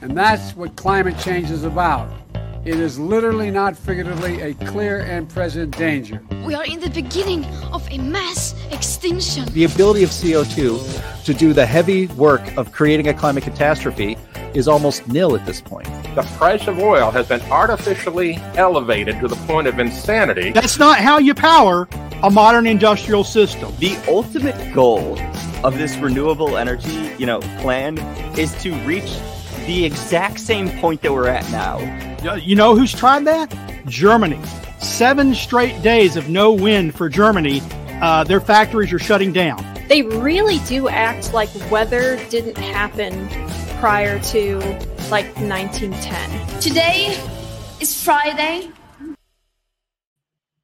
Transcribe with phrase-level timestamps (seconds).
[0.00, 2.08] And that's what climate change is about.
[2.64, 6.22] It is literally, not figuratively, a clear and present danger.
[6.46, 9.44] We are in the beginning of a mass extinction.
[9.52, 14.16] The ability of CO2 to do the heavy work of creating a climate catastrophe
[14.54, 15.86] is almost nil at this point.
[16.14, 20.52] The price of oil has been artificially elevated to the point of insanity.
[20.52, 21.88] That's not how you power
[22.22, 23.74] a modern industrial system.
[23.78, 25.16] The ultimate goal
[25.64, 27.98] of this renewable energy, you know, plan
[28.38, 29.18] is to reach
[29.66, 31.78] the exact same point that we're at now.
[32.36, 33.52] You know who's tried that?
[33.86, 34.40] Germany.
[34.78, 37.62] Seven straight days of no wind for Germany.
[38.02, 39.64] Uh, their factories are shutting down.
[39.88, 43.28] They really do act like weather didn't happen
[43.80, 44.58] prior to
[45.10, 46.60] like 1910.
[46.60, 47.18] Today
[47.80, 48.70] is Friday.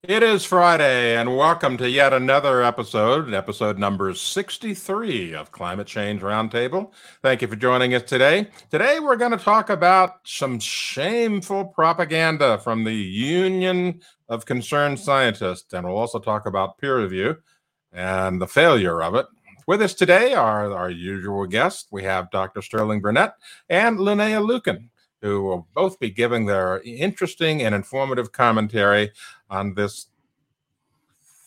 [0.03, 6.23] It is Friday, and welcome to yet another episode, episode number 63 of Climate Change
[6.23, 6.93] Roundtable.
[7.21, 8.49] Thank you for joining us today.
[8.71, 15.75] Today, we're going to talk about some shameful propaganda from the Union of Concerned Scientists,
[15.75, 17.37] and we'll also talk about peer review
[17.93, 19.27] and the failure of it.
[19.67, 21.89] With us today are our usual guests.
[21.93, 22.63] We have Dr.
[22.63, 23.35] Sterling Burnett
[23.69, 24.89] and Linnea Lueken
[25.23, 29.11] who will both be giving their interesting and informative commentary
[29.51, 30.07] on this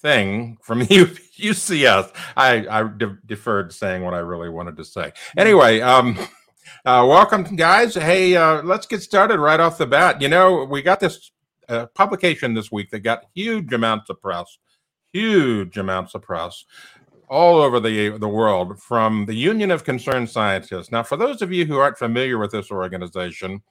[0.01, 2.13] thing from UCS.
[2.37, 5.11] I, I de- deferred saying what I really wanted to say.
[5.37, 6.17] Anyway, um,
[6.85, 7.95] uh, welcome, guys.
[7.95, 10.21] Hey, uh, let's get started right off the bat.
[10.21, 11.31] You know, we got this
[11.69, 14.57] uh, publication this week that got huge amounts of press,
[15.11, 16.65] huge amounts of press
[17.29, 20.91] all over the the world from the Union of Concerned Scientists.
[20.91, 23.61] Now, for those of you who aren't familiar with this organization,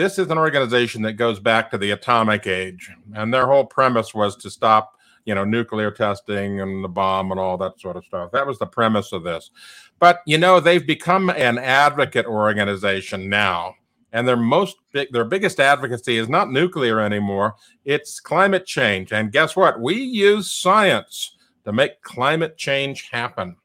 [0.00, 4.14] this is an organization that goes back to the atomic age, and their whole premise
[4.14, 8.04] was to stop, you know, nuclear testing and the bomb and all that sort of
[8.06, 8.30] stuff.
[8.32, 9.50] That was the premise of this.
[9.98, 13.74] But you know, they've become an advocate organization now.
[14.12, 17.54] And their most big, their biggest advocacy is not nuclear anymore.
[17.84, 19.12] It's climate change.
[19.12, 19.80] And guess what?
[19.80, 23.56] We use science to make climate change happen.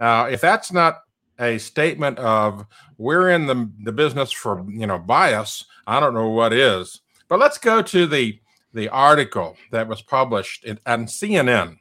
[0.00, 1.02] Now, if that's not
[1.38, 2.66] a statement of
[2.98, 7.00] we're in the, the business for you know bias, I don't know what is.
[7.28, 8.38] But let's go to the
[8.72, 11.78] the article that was published in, on CNN.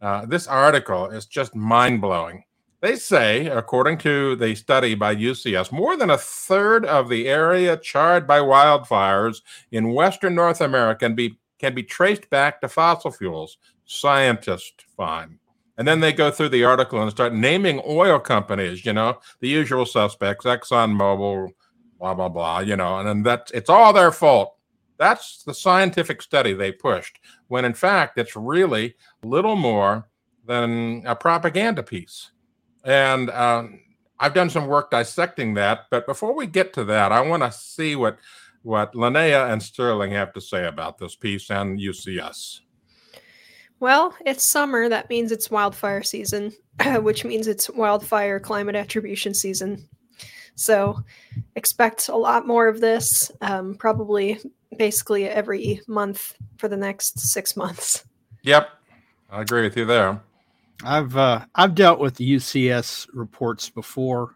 [0.00, 2.44] Uh, this article is just mind blowing.
[2.80, 7.78] They say, according to the study by UCS, more than a third of the area
[7.78, 9.40] charred by wildfires
[9.72, 13.56] in Western North America can be, can be traced back to fossil fuels
[13.86, 15.38] scientists find.
[15.76, 19.48] And then they go through the article and start naming oil companies, you know, the
[19.48, 21.50] usual suspects, ExxonMobil,
[21.98, 24.56] blah, blah, blah, you know, and then that's it's all their fault.
[24.98, 27.18] That's the scientific study they pushed,
[27.48, 30.08] when in fact it's really little more
[30.46, 32.30] than a propaganda piece.
[32.84, 33.80] And um,
[34.20, 35.86] I've done some work dissecting that.
[35.90, 38.18] But before we get to that, I want to see what
[38.62, 42.60] what Linnea and Sterling have to say about this piece and UCS.
[43.84, 44.88] Well, it's summer.
[44.88, 46.54] That means it's wildfire season,
[47.02, 49.90] which means it's wildfire climate attribution season.
[50.54, 51.00] So
[51.54, 54.40] expect a lot more of this, um, probably
[54.78, 58.06] basically every month for the next six months.
[58.40, 58.70] Yep,
[59.28, 60.18] I agree with you there.
[60.82, 64.34] I've uh, I've dealt with the UCS reports before,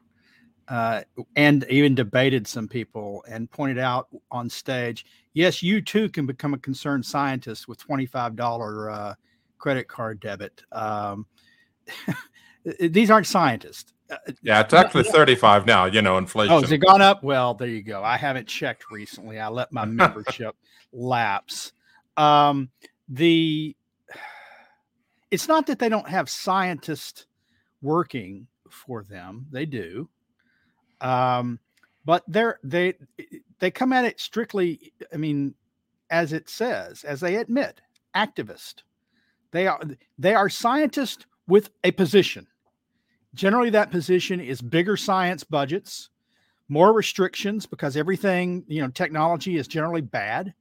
[0.69, 1.05] uh,
[1.37, 6.53] and even debated some people and pointed out on stage, yes, you too can become
[6.53, 9.15] a concerned scientist with twenty five dollar uh,
[9.59, 10.63] credit card debit.
[10.73, 11.27] Um,
[12.81, 13.93] these aren't scientists.
[14.11, 16.55] Uh, yeah, it's actually 35 now, you know, inflation.
[16.55, 17.23] Oh, has it gone up?
[17.23, 18.03] Well, there you go.
[18.03, 19.39] I haven't checked recently.
[19.39, 20.57] I let my membership
[20.93, 21.73] lapse.
[22.17, 22.71] Um,
[23.09, 23.77] the
[25.31, 27.27] it's not that they don't have scientists
[27.83, 29.47] working for them.
[29.51, 30.09] They do.
[31.01, 31.59] Um,
[32.05, 32.95] but they're they
[33.59, 35.55] they come at it strictly, I mean,
[36.11, 37.81] as it says, as they admit,
[38.17, 38.83] activist.
[39.51, 39.81] They are
[40.19, 42.47] they are scientists with a position.
[43.35, 46.11] Generally, that position is bigger science budgets,
[46.69, 50.55] more restrictions because everything you know technology is generally bad,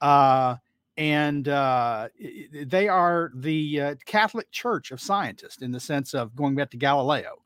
[0.00, 0.56] uh,
[0.96, 2.08] and uh,
[2.52, 6.76] they are the uh, Catholic Church of scientists in the sense of going back to
[6.76, 7.42] Galileo.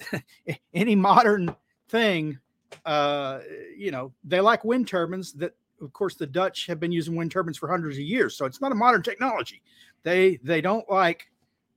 [0.74, 1.54] Any modern
[1.88, 2.38] thing,
[2.86, 3.40] uh,
[3.76, 7.30] you know, they like wind turbines that of course, the Dutch have been using wind
[7.30, 9.62] turbines for hundreds of years, so it's not a modern technology.
[10.02, 11.26] They they don't like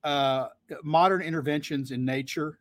[0.04, 0.50] uh,
[0.84, 2.60] modern interventions in nature,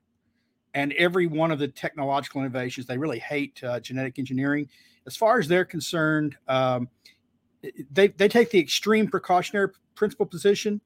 [0.75, 2.87] and every one of the technological innovations.
[2.87, 4.69] They really hate uh, genetic engineering.
[5.07, 6.89] As far as they're concerned, um,
[7.91, 10.81] they they take the extreme precautionary principle position.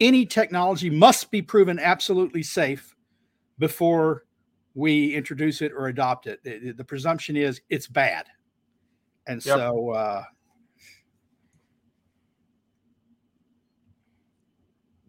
[0.00, 2.96] Any technology must be proven absolutely safe
[3.58, 4.24] before
[4.74, 6.42] we introduce it or adopt it.
[6.42, 8.26] The, the presumption is it's bad.
[9.30, 9.54] And Yep.
[9.54, 10.24] so, uh,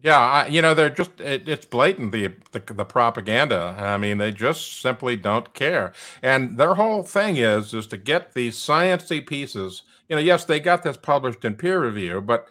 [0.02, 3.76] Yeah, I, you know, they're just, it, it's blatant, the, the the propaganda.
[3.78, 5.92] I mean, they just simply don't care.
[6.22, 9.82] And their whole thing is, is to get these sciencey pieces.
[10.08, 12.48] You know, yes, they got this published in peer review, but,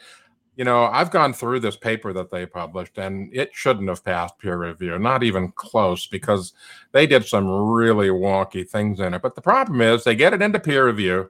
[0.56, 4.40] you know, I've gone through this paper that they published and it shouldn't have passed
[4.40, 6.54] peer review, not even close, because
[6.94, 9.22] they did some really wonky things in it.
[9.22, 11.30] But the problem is they get it into peer review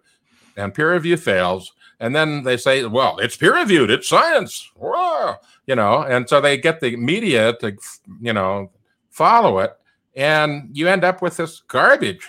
[0.58, 1.72] and peer review fails.
[2.00, 4.70] And then they say, well, it's peer reviewed, it's science.
[4.76, 5.36] Whoa
[5.68, 7.78] you know, and so they get the media to,
[8.20, 8.70] you know,
[9.12, 9.72] follow it,
[10.16, 12.28] and you end up with this garbage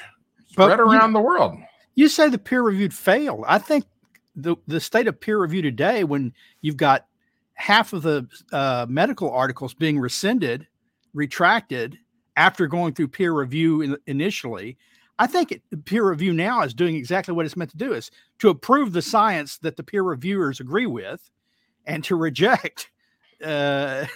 [0.54, 1.56] But spread you- around the world.
[1.94, 3.44] you say the peer reviewed failed.
[3.48, 3.84] I think
[4.36, 7.06] the, the state of peer review today, when you've got
[7.54, 10.66] half of the uh, medical articles being rescinded,
[11.14, 11.98] retracted
[12.36, 14.76] after going through peer review in, initially,
[15.22, 18.10] I think it, peer review now is doing exactly what it's meant to do: is
[18.40, 21.30] to approve the science that the peer reviewers agree with,
[21.86, 22.90] and to reject
[23.44, 24.06] uh,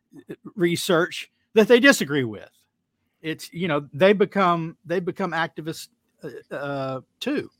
[0.56, 2.48] research that they disagree with.
[3.20, 5.88] It's you know they become they become activists
[6.22, 7.50] uh, uh, too.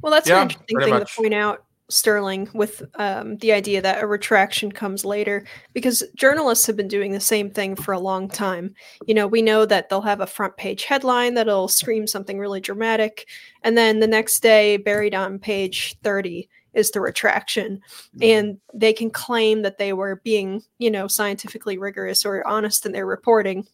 [0.00, 1.14] Well, that's Yeah, an interesting thing much.
[1.14, 6.66] to point out, Sterling, with um, the idea that a retraction comes later, because journalists
[6.66, 8.74] have been doing the same thing for a long time.
[9.06, 12.60] You know, we know that they'll have a front page headline that'll scream something really
[12.60, 13.28] dramatic,
[13.62, 17.80] and then the next day, buried on page 30, is the retraction.
[18.20, 22.92] And they can claim that they were being, you know, scientifically rigorous or honest in
[22.92, 23.66] their reporting.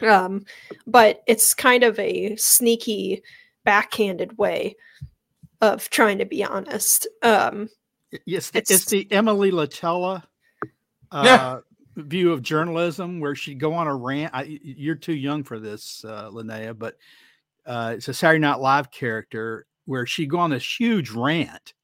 [0.00, 0.44] Um,
[0.86, 3.22] but it's kind of a sneaky,
[3.64, 4.76] backhanded way
[5.72, 7.06] of trying to be honest.
[7.22, 7.68] Um,
[8.26, 10.22] Yes, it's, It's- it's the Emily Litella
[11.10, 11.58] uh, Yeah.
[11.96, 14.32] view of journalism where she'd go on a rant.
[14.32, 16.96] I, y- you're too young for this, uh, Linnea, but
[17.66, 21.74] uh, it's a Saturday Night Live character where she'd go on this huge rant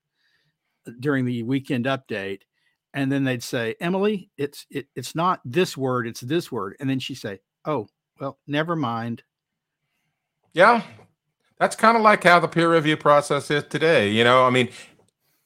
[1.00, 2.42] during the weekend update,
[2.94, 6.88] and then they'd say, "Emily, it's it, it's not this word, it's this word," and
[6.88, 7.88] then she'd say, "Oh,
[8.20, 9.22] well, never mind."
[10.52, 10.82] Yeah,
[11.60, 14.10] that's kind of like how the peer review process is today.
[14.10, 14.70] You know, I mean,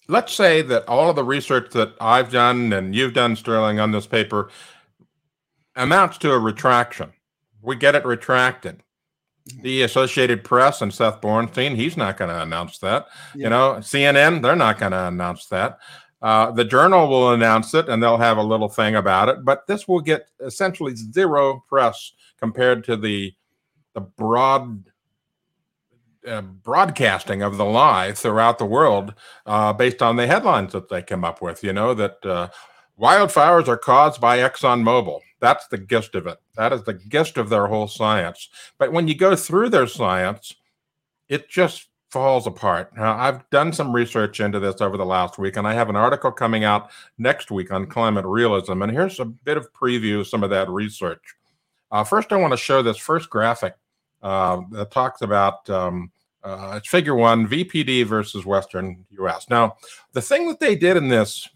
[0.09, 3.91] let's say that all of the research that I've done and you've done, Sterling, on
[3.91, 4.49] this paper
[5.75, 7.13] amounts to a retraction.
[7.61, 8.81] We get it retracted.
[9.61, 13.09] The Associated Press and Seth Borenstein, he's not going to announce that.
[13.35, 13.45] Yeah.
[13.45, 15.79] You know, CNN, they're not going to announce that.
[16.23, 19.67] Uh, the journal will announce it and they'll have a little thing about it, but
[19.67, 23.35] this will get essentially zero press compared to the
[23.95, 24.85] the broad
[26.27, 29.15] uh, broadcasting of the lie throughout the world
[29.47, 31.63] uh, based on the headlines that they come up with.
[31.63, 32.49] You know that uh,
[33.01, 35.21] wildfires are caused by ExxonMobil.
[35.41, 36.39] That's the gist of it.
[36.57, 38.49] That is the gist of their whole science.
[38.79, 40.55] But when you go through their science,
[41.29, 42.97] it just falls apart.
[42.97, 45.97] Now, I've done some research into this over the last week, and I have an
[45.97, 48.83] article coming out next week on climate realism.
[48.83, 51.35] And here's a bit of preview of some of that research.
[51.91, 53.75] Uh, first, I want to show this first graphic
[54.25, 56.11] uh, that talks about um,
[56.43, 59.49] uh, figure one VPD versus Western US.
[59.49, 59.77] Now,
[60.13, 61.49] the thing that they did in this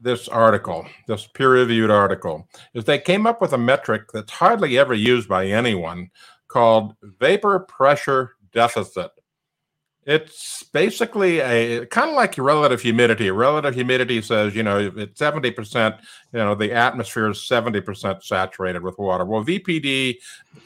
[0.00, 4.94] this article, this peer-reviewed article, is they came up with a metric that's hardly ever
[4.94, 6.10] used by anyone
[6.48, 9.12] called vapor pressure deficit.
[10.04, 13.30] It's basically a kind of like your relative humidity.
[13.30, 15.98] Relative humidity says, you know, it's 70%,
[16.32, 19.24] you know, the atmosphere is 70% saturated with water.
[19.24, 20.16] Well, VPD,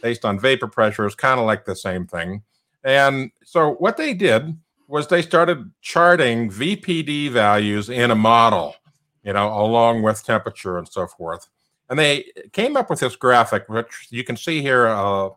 [0.00, 2.42] based on vapor pressure, is kind of like the same thing.
[2.82, 4.56] And so what they did
[4.88, 8.74] was they started charting VPD values in a model,
[9.22, 11.46] you know, along with temperature and so forth.
[11.90, 15.30] And they came up with this graphic, which you can see here, uh,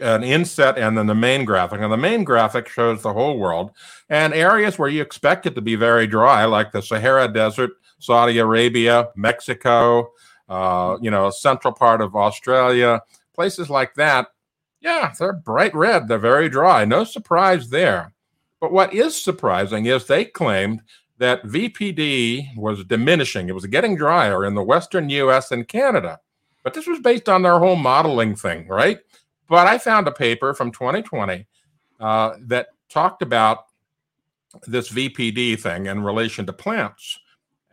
[0.00, 1.80] an inset and then the main graphic.
[1.80, 3.72] And the main graphic shows the whole world
[4.08, 8.38] and areas where you expect it to be very dry, like the Sahara Desert, Saudi
[8.38, 10.12] Arabia, Mexico,
[10.48, 13.00] uh, you know, central part of Australia,
[13.34, 14.28] places like that.
[14.80, 16.08] Yeah, they're bright red.
[16.08, 16.84] They're very dry.
[16.84, 18.12] No surprise there.
[18.60, 20.82] But what is surprising is they claimed
[21.18, 23.48] that VPD was diminishing.
[23.48, 26.18] It was getting drier in the Western US and Canada.
[26.62, 28.98] But this was based on their whole modeling thing, right?
[29.48, 31.46] But I found a paper from 2020
[32.00, 33.66] uh, that talked about
[34.66, 37.18] this VPD thing in relation to plants.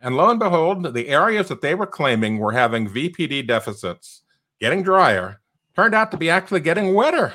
[0.00, 4.22] And lo and behold, the areas that they were claiming were having VPD deficits,
[4.60, 5.40] getting drier,
[5.76, 7.34] turned out to be actually getting wetter,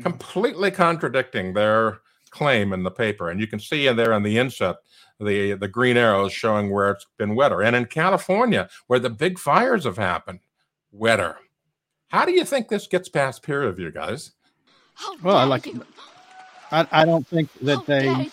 [0.00, 3.30] completely contradicting their claim in the paper.
[3.30, 4.76] And you can see in there in the inset
[5.20, 7.62] the the green arrows showing where it's been wetter.
[7.62, 10.40] And in California, where the big fires have happened,
[10.92, 11.36] wetter.
[12.08, 14.32] How do you think this gets past peer review, guys?
[14.94, 15.84] How Well, I like- you?
[16.70, 18.30] I, I don't think that How they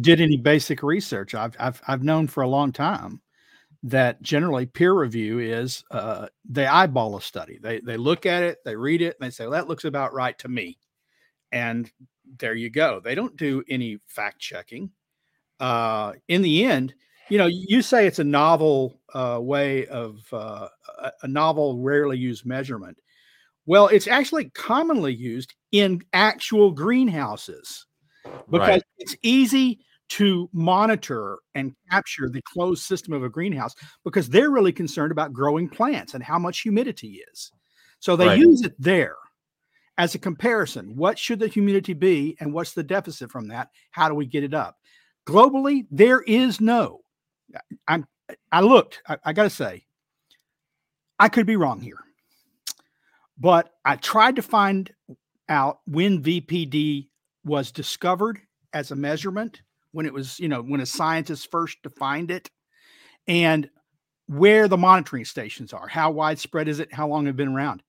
[0.00, 1.34] did any basic research.
[1.34, 3.22] I've, I've I've known for a long time
[3.82, 7.58] that generally peer review is uh, they eyeball a study.
[7.62, 10.12] They they look at it, they read it, and they say well, that looks about
[10.12, 10.76] right to me,
[11.50, 11.90] and
[12.38, 13.00] there you go.
[13.02, 14.90] They don't do any fact checking.
[15.58, 16.94] Uh, in the end,
[17.30, 20.68] you know, you say it's a novel uh, way of uh,
[21.02, 22.98] a, a novel, rarely used measurement.
[23.68, 27.84] Well, it's actually commonly used in actual greenhouses
[28.50, 28.82] because Right.
[28.96, 34.72] it's easy to monitor and capture the closed system of a greenhouse because they're really
[34.72, 37.52] concerned about growing plants and how much humidity is.
[38.00, 38.38] So they Right.
[38.38, 39.16] use it there
[39.98, 40.96] as a comparison.
[40.96, 43.68] What should the humidity be and what's the deficit from that?
[43.90, 44.78] How do we get it up?
[45.26, 47.02] Globally, there is no.
[47.86, 48.06] I'm
[48.50, 49.84] I looked, I, I gotta say,
[51.18, 51.98] I could be wrong here.
[53.38, 54.90] But I tried to find
[55.48, 57.08] out when VPD
[57.44, 58.40] was discovered
[58.72, 62.50] as a measurement when it was, you know, when a scientist first defined it
[63.26, 63.70] and
[64.26, 65.88] where the monitoring stations are.
[65.88, 66.92] How widespread is it?
[66.92, 67.82] How long have been around?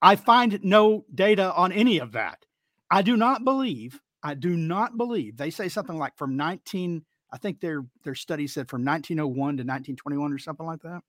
[0.00, 2.44] I find no data on any of that.
[2.90, 7.36] I do not believe, I do not believe they say something like from 19, I
[7.36, 11.02] think their their study said from 1901 to 1921 or something like that.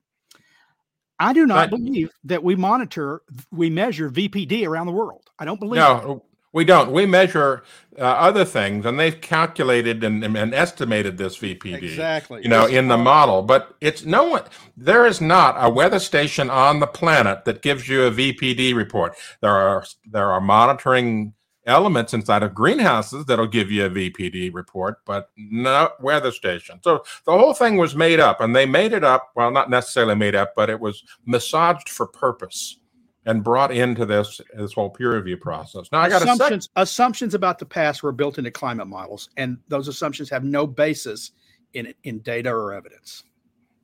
[1.20, 1.70] I do not Right.
[1.70, 3.22] believe that we monitor,
[3.52, 5.30] we measure VPD around the world.
[5.38, 6.24] I don't believe No,
[6.54, 6.92] we don't.
[6.92, 7.64] We measure
[7.98, 11.84] uh, other things, and they've calculated and, and estimated this VPD.
[11.84, 12.42] Exactly.
[12.42, 14.44] You know, in the model, but it's no one.
[14.76, 19.16] There is not a weather station on the planet that gives you a VPD report.
[19.42, 21.34] There are there are monitoring
[21.66, 26.80] elements inside of greenhouses that'll give you a VPD report, but no weather station.
[26.84, 29.32] So the whole thing was made up, and they made it up.
[29.36, 32.78] Well, not necessarily made up, but it was massaged for purpose
[33.26, 35.88] and brought into this this whole peer review process.
[35.92, 39.88] Now I got assumptions assumptions about the past were built into climate models, and those
[39.88, 41.32] assumptions have no basis
[41.74, 43.24] in in data or evidence.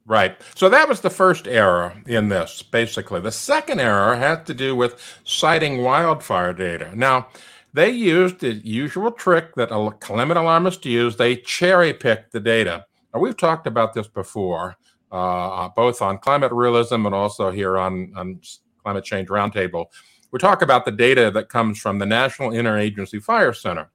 [0.07, 0.39] Right.
[0.53, 3.21] So that was the first error in this, basically.
[3.21, 6.91] The second error had to do with citing wildfire data.
[6.95, 7.27] Now,
[7.75, 9.67] they used the usual trick that
[9.99, 11.17] climate alarmists use.
[11.17, 12.85] They cherry picked the data.
[13.13, 14.77] Now, we've talked about this before,
[15.11, 18.39] uh, both on climate realism and also here on, on
[18.81, 19.87] Climate Change Roundtable.
[20.31, 23.91] We talk about the data that comes from the National Interagency Fire Center.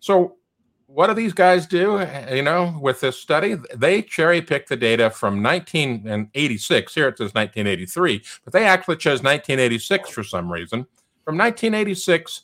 [0.00, 0.34] So,
[0.86, 2.04] what do these guys do?
[2.32, 6.94] You know, with this study, they cherry pick the data from 1986.
[6.94, 10.86] Here it says 1983, but they actually chose 1986 for some reason.
[11.24, 12.42] From 1986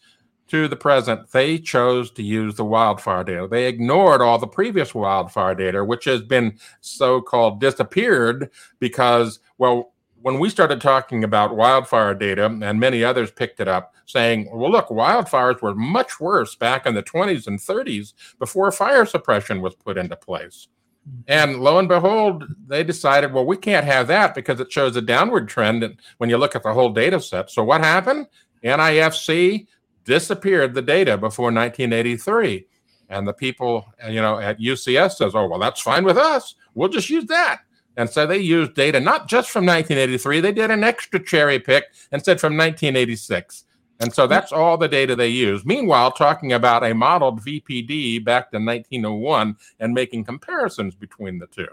[0.51, 3.49] to the present, they chose to use the wildfire data.
[3.49, 9.93] They ignored all the previous wildfire data, which has been so called disappeared because, well,
[10.23, 14.71] when we started talking about wildfire data, and many others picked it up, saying, well,
[14.71, 19.75] look, wildfires were much worse back in the 20s and 30s before fire suppression was
[19.75, 20.69] put into place.
[21.09, 21.21] Mm-hmm.
[21.29, 25.01] And lo and behold, they decided, well, we can't have that because it shows a
[25.01, 27.51] downward trend when you look at the whole data set.
[27.51, 28.27] So what happened?
[28.63, 29.67] NIFC
[30.05, 32.67] disappeared the data before 1983.
[33.09, 36.55] And the people, you know, at UCS says, oh, well, that's fine with us.
[36.75, 37.63] We'll just use that.
[37.97, 41.87] And so they used data not just from 1983, they did an extra cherry pick
[42.13, 43.65] and said from 1986.
[43.99, 45.67] And so that's all the data they use.
[45.67, 51.69] Meanwhile, talking about a modeled VPD back to 1901 and making comparisons between the two.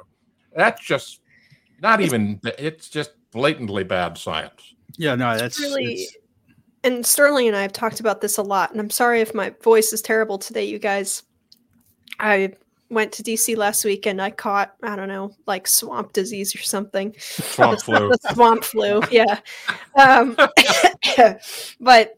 [0.54, 1.22] That's just
[1.82, 4.74] not even, it's just blatantly bad science.
[4.98, 6.16] Yeah, no, that's really it's-
[6.84, 9.54] and Sterling and I have talked about this a lot, and I'm sorry if my
[9.64, 11.24] voice is terrible today, you guys.
[12.20, 12.54] I
[12.90, 16.60] went to DC last week and I caught, I don't know, like swamp disease or
[16.60, 17.14] something.
[17.20, 18.12] Swamp flu.
[18.34, 19.40] Swamp flu, yeah.
[20.00, 20.38] Um,
[21.80, 22.18] but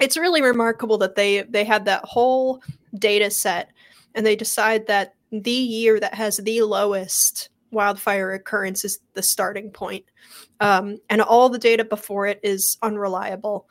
[0.00, 2.62] it's really remarkable that they they had that whole
[2.98, 3.70] data set
[4.14, 9.70] and they decide that the year that has the lowest wildfire occurrence is the starting
[9.70, 10.04] point.
[10.60, 13.68] Um, and all the data before it is unreliable.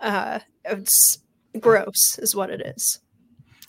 [0.00, 1.18] Uh, it's
[1.60, 3.00] gross is what it is.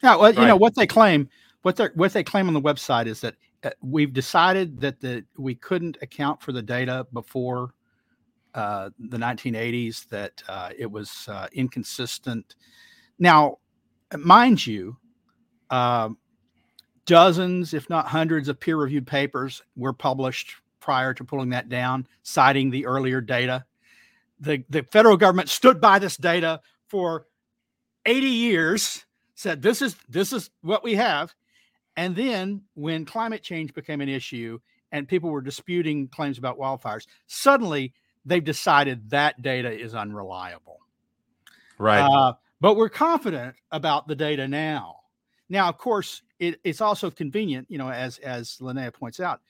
[0.02, 1.30] Yeah, well, you know what they claim,
[1.62, 5.24] what they what they claim on the website is that uh, we've decided that the
[5.38, 7.74] we couldn't account for the data before
[8.54, 12.56] uh, the 1980s, that uh, it was uh, inconsistent.
[13.18, 13.58] Now,
[14.18, 14.98] mind you,
[15.70, 16.18] um,
[17.06, 22.70] dozens, if not hundreds, of peer-reviewed papers were published prior to pulling that down, citing
[22.70, 23.66] the earlier data.
[24.40, 27.28] The the federal government stood by this data for
[28.06, 29.06] 80 years
[29.36, 31.34] said this is this is what we have
[31.96, 34.60] and then when climate change became an issue
[34.92, 37.94] and people were disputing claims about wildfires suddenly
[38.26, 40.80] they've decided that data is unreliable.
[41.78, 42.02] Right.
[42.02, 44.98] Uh, but we're confident about the data now.
[45.50, 49.42] Now, of course, it, it's also convenient, you know, as as Linnea points out,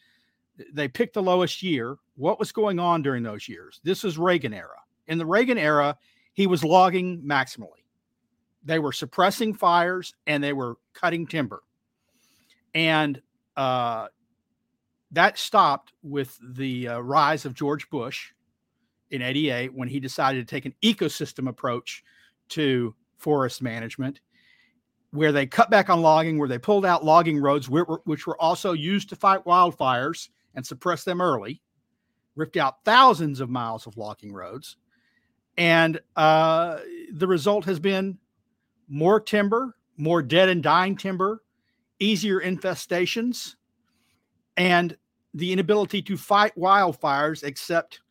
[0.72, 1.98] they picked the lowest year.
[2.16, 3.80] What was going on during those years?
[3.84, 4.80] This is Reagan era.
[5.08, 5.98] In the Reagan era,
[6.34, 7.84] he was logging maximally.
[8.64, 11.64] They were suppressing fires and they were cutting timber.
[12.74, 13.22] And
[13.58, 14.08] uh,
[15.12, 18.32] that stopped with the uh, rise of George Bush
[19.12, 22.04] in 88 when he decided to take an ecosystem approach
[22.50, 24.22] to forest management
[25.13, 28.74] where they cut back on logging, where they pulled out logging roads, which were also
[28.74, 31.62] used to fight wildfires and suppress them early,
[32.36, 34.75] ripped out thousands of miles of logging roads.
[35.55, 36.79] And uh,
[37.12, 38.17] the result has been
[38.88, 41.43] more timber, more dead and dying timber,
[42.00, 43.53] easier infestations,
[44.58, 44.98] and
[45.36, 48.01] the inability to fight wildfires except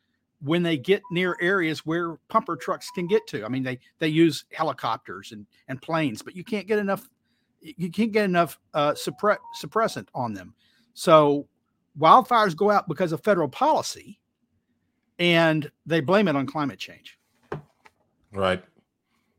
[0.43, 3.45] when they get near areas where pumper trucks can get to.
[3.45, 7.09] I mean, they they use helicopters and and planes, but you can't get enough.
[7.61, 10.53] You can't get enough uh, suppre- suppressant on them.
[10.93, 11.47] So
[11.97, 14.19] wildfires go out because of federal policy,
[15.17, 17.17] and they blame it on climate change.
[18.33, 18.63] Right.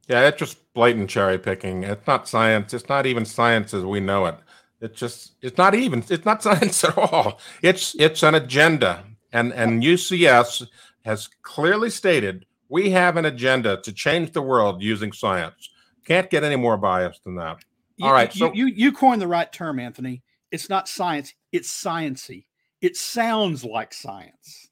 [0.09, 1.85] Yeah, it's just blatant cherry picking.
[1.85, 2.73] It's not science.
[2.73, 4.37] It's not even science as we know it.
[4.81, 7.41] It's just it's not even it's not science at all.
[7.63, 9.05] It's it's an agenda.
[9.33, 10.67] And and UCS
[11.05, 15.71] has clearly stated we have an agenda to change the world using science.
[16.05, 17.59] Can't get any more biased than that.
[17.97, 18.35] You, All right.
[18.35, 20.23] You, so you, you coined the right term, Anthony.
[20.51, 22.47] It's not science, it's sciency.
[22.81, 24.69] It sounds like science.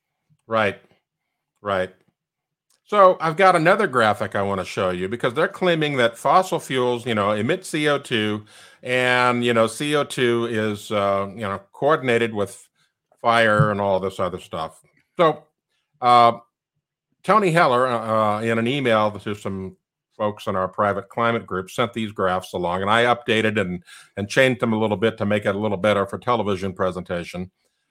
[0.46, 0.80] Right.
[1.60, 1.94] Right.
[2.84, 6.58] So I've got another graphic I want to show you because they're claiming that fossil
[6.60, 8.44] fuels, you know, emit CO2,
[8.82, 12.68] and you know, CO2 is uh, you know coordinated with
[13.22, 14.82] fire and all this other stuff.
[15.16, 15.44] So
[16.02, 16.38] uh,
[17.23, 19.76] Tony Heller, uh, uh, in an email to some
[20.17, 23.82] folks in our private climate group, sent these graphs along, and I updated and
[24.17, 27.50] and changed them a little bit to make it a little better for television presentation.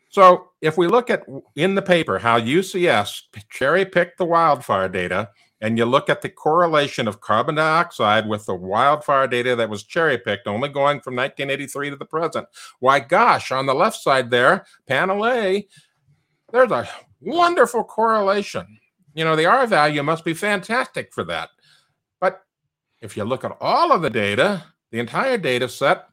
[0.09, 1.23] So if we look at
[1.55, 5.29] in the paper how UCS cherry picked the wildfire data,
[5.61, 9.83] and you look at the correlation of carbon dioxide with the wildfire data that was
[9.83, 12.47] cherry picked, only going from 1983 to the present.
[12.79, 15.67] Why, gosh, on the left side there, panel A,
[16.51, 16.89] there's a
[17.21, 18.77] wonderful correlation.
[19.13, 21.49] You know, the R value must be fantastic for that.
[22.19, 22.41] But
[23.01, 26.07] if you look at all of the data, the entire data set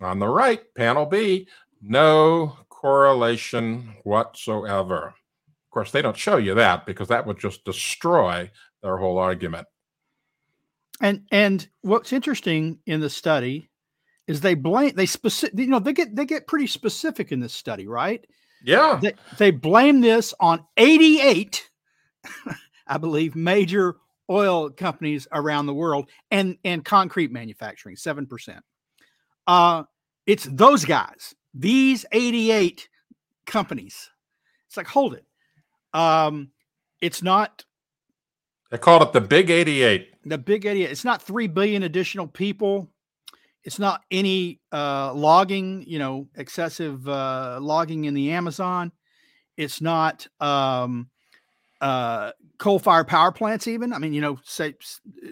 [0.00, 1.48] on the right, panel B,
[1.80, 5.06] no correlation whatsoever.
[5.06, 8.50] Of course, they don't show you that because that would just destroy
[8.82, 9.66] their whole argument.
[11.00, 13.70] And and what's interesting in the study
[14.26, 17.52] is they blame they specific you know they get they get pretty specific in this
[17.52, 18.24] study, right?
[18.64, 18.98] Yeah.
[19.00, 21.70] They, they blame this on 88,
[22.86, 23.96] I believe, major
[24.30, 28.60] oil companies around the world and, and concrete manufacturing, 7%.
[29.46, 29.84] Uh,
[30.26, 32.88] it's those guys, these 88
[33.46, 34.10] companies.
[34.66, 35.26] It's like, hold it.
[35.92, 36.50] Um,
[37.02, 37.64] it's not.
[38.70, 40.08] They called it the Big 88.
[40.24, 40.90] The Big 88.
[40.90, 42.90] It's not 3 billion additional people
[43.64, 48.92] it's not any uh, logging, you know, excessive uh, logging in the Amazon.
[49.56, 51.08] It's not um,
[51.80, 53.92] uh, coal fired power plants, even.
[53.92, 54.74] I mean, you know, say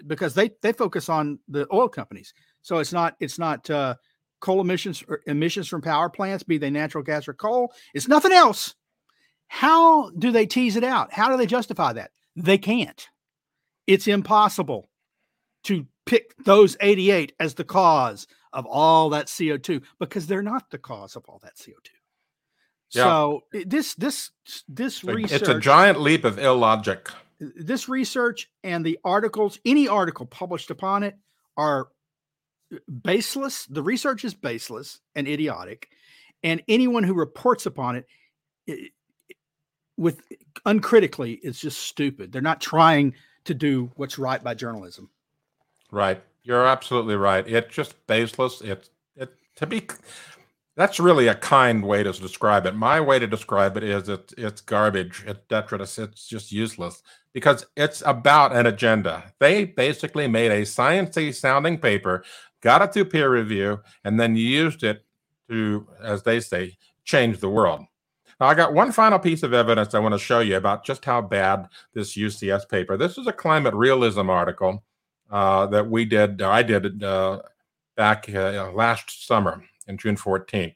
[0.07, 3.95] because they they focus on the oil companies, so it's not it's not uh,
[4.39, 7.71] coal emissions or emissions from power plants, be they natural gas or coal.
[7.93, 8.75] It's nothing else.
[9.47, 11.13] How do they tease it out?
[11.13, 12.11] How do they justify that?
[12.35, 13.07] They can't.
[13.85, 14.89] It's impossible
[15.65, 20.77] to pick those 88 as the cause of all that CO2 because they're not the
[20.77, 21.89] cause of all that CO2.
[22.91, 23.03] Yeah.
[23.03, 24.31] So this this
[24.67, 27.09] this research it's a giant leap of illogic.
[27.39, 31.17] This research and the articles, any article published upon it,
[31.57, 31.87] are
[33.01, 33.65] baseless.
[33.65, 35.89] The research is baseless and idiotic,
[36.43, 38.05] and anyone who reports upon it,
[38.67, 38.91] it
[39.97, 40.21] with
[40.65, 42.31] uncritically is just stupid.
[42.31, 45.09] They're not trying to do what's right by journalism.
[45.93, 46.23] Right.
[46.43, 47.47] You're absolutely right.
[47.47, 48.61] It's just baseless.
[48.61, 49.87] It's it to be
[50.75, 52.73] that's really a kind way to describe it.
[52.73, 55.23] My way to describe it is it's it's garbage.
[55.27, 55.99] It's detritus.
[55.99, 59.31] It's just useless because it's about an agenda.
[59.39, 62.23] They basically made a sciencey sounding paper,
[62.61, 65.05] got it through peer review, and then used it
[65.47, 67.81] to, as they say, change the world.
[68.39, 71.05] Now, I got one final piece of evidence I want to show you about just
[71.05, 72.97] how bad this UCS paper.
[72.97, 74.83] This is a climate realism article
[75.33, 77.41] uh, that we did, I did uh,
[77.97, 80.75] back uh, last summer in June 14th.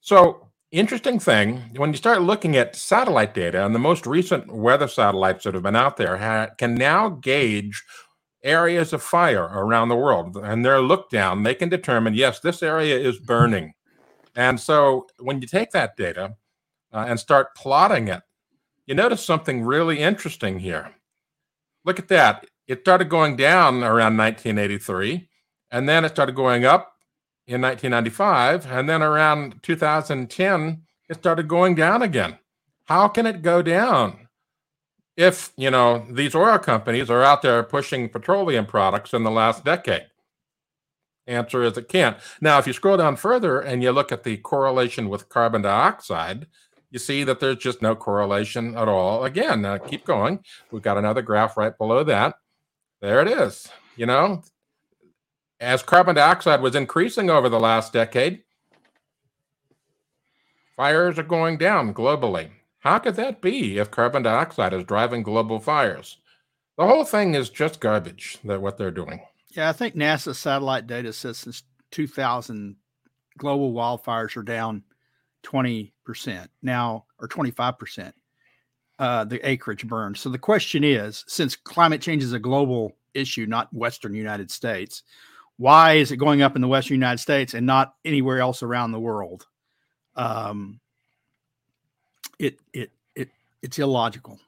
[0.00, 4.88] So interesting thing when you start looking at satellite data, and the most recent weather
[4.88, 7.84] satellites that have been out there ha- can now gauge
[8.42, 10.38] areas of fire around the world.
[10.38, 13.74] And they're looked down, they can determine, yes, this area is burning.
[14.34, 16.36] And so when you take that data
[16.94, 18.22] uh, and start plotting it,
[18.86, 20.94] you notice something really interesting here.
[21.84, 22.46] Look at that.
[22.66, 25.28] It started going down around 1983,
[25.70, 26.92] and then it started going up
[27.46, 32.38] in 1995, and then around 2010, it started going down again.
[32.86, 34.28] How can it go down?
[35.16, 39.64] If, you know, these oil companies are out there pushing petroleum products in the last
[39.64, 40.06] decade.
[41.26, 42.18] Answer is it can't.
[42.40, 46.46] Now, if you scroll down further and you look at the correlation with carbon dioxide,
[46.90, 49.24] you see that there's just no correlation at all.
[49.24, 50.40] Again, uh, keep going.
[50.70, 52.36] We've got another graph right below that.
[53.06, 53.68] There it is.
[53.94, 54.42] You know,
[55.60, 58.42] as carbon dioxide was increasing over the last decade,
[60.74, 62.50] fires are going down globally.
[62.80, 66.18] How could that be if carbon dioxide is driving global fires?
[66.76, 69.20] The whole thing is just garbage that what they're doing.
[69.50, 72.74] Yeah, I think NASA satellite data says since 2000,
[73.38, 74.82] global wildfires are down
[75.44, 75.92] 20%
[76.60, 78.12] now, or 25%,
[78.98, 80.16] uh, the acreage burned.
[80.16, 85.02] So the question is since climate change is a global issue, not Western United States,
[85.58, 88.92] why is it going up in the Western United States and not anywhere else around
[88.92, 89.46] the world?
[90.14, 90.80] Um,
[92.38, 93.30] it, it, it,
[93.62, 94.38] it's illogical.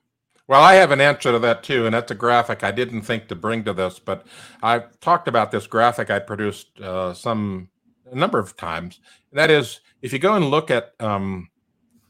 [0.47, 3.29] Well, I have an answer to that too, and that's a graphic I didn't think
[3.29, 4.27] to bring to this, but
[4.63, 7.69] I've talked about this graphic I produced uh, some
[8.11, 9.01] a number of times.
[9.33, 11.51] That is, if you go and look at um,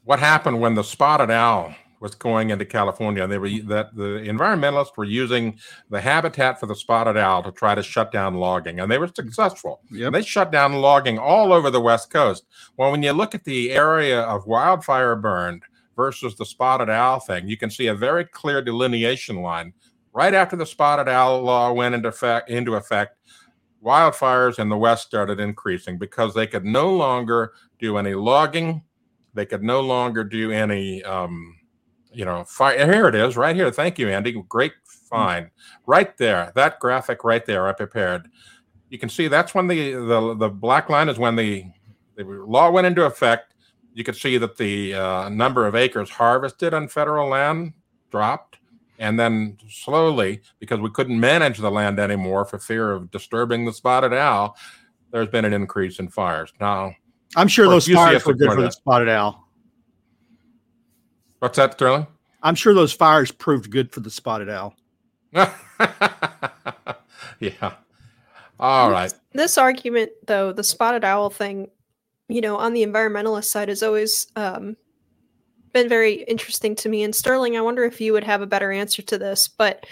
[0.04, 4.96] what happened when the spotted owl was going into California, they were that the environmentalists
[4.96, 5.58] were using
[5.90, 9.08] the habitat for the spotted owl to try to shut down logging, and they were
[9.08, 9.80] successful.
[9.90, 10.12] Yep.
[10.12, 12.44] They shut down logging all over the West Coast.
[12.76, 15.62] Well, when you look at the area of wildfire burned
[15.96, 19.72] versus the spotted owl thing, you can see a very clear delineation line.
[20.12, 23.16] Right after the spotted owl law went into effect, into effect,
[23.84, 28.82] wildfires in the West started increasing because they could no longer do any logging.
[29.34, 31.57] They could no longer do any, um,
[32.12, 32.90] you know, fire.
[32.92, 33.70] Here it is, right here.
[33.70, 34.32] Thank you, Andy.
[34.48, 35.50] Great find.
[35.86, 38.28] Right there, that graphic right there, I prepared.
[38.90, 41.64] You can see that's when the the, the black line is when the
[42.16, 43.54] the law went into effect
[43.98, 47.72] you could see that the uh, number of acres harvested on federal land
[48.12, 48.58] dropped.
[49.00, 53.72] And then slowly, because we couldn't manage the land anymore for fear of disturbing the
[53.72, 54.56] spotted owl,
[55.10, 56.52] there's been an increase in fires.
[56.60, 56.94] Now,
[57.34, 59.47] I'm sure those fires were good for the spotted owl.
[61.38, 62.06] What's that, Sterling?
[62.42, 64.74] I'm sure those fires proved good for the spotted owl.
[65.32, 65.52] yeah.
[68.60, 69.12] All right.
[69.32, 71.68] This argument, though, the spotted owl thing,
[72.28, 74.76] you know, on the environmentalist side has always um,
[75.72, 77.02] been very interesting to me.
[77.02, 79.48] And Sterling, I wonder if you would have a better answer to this.
[79.48, 79.86] But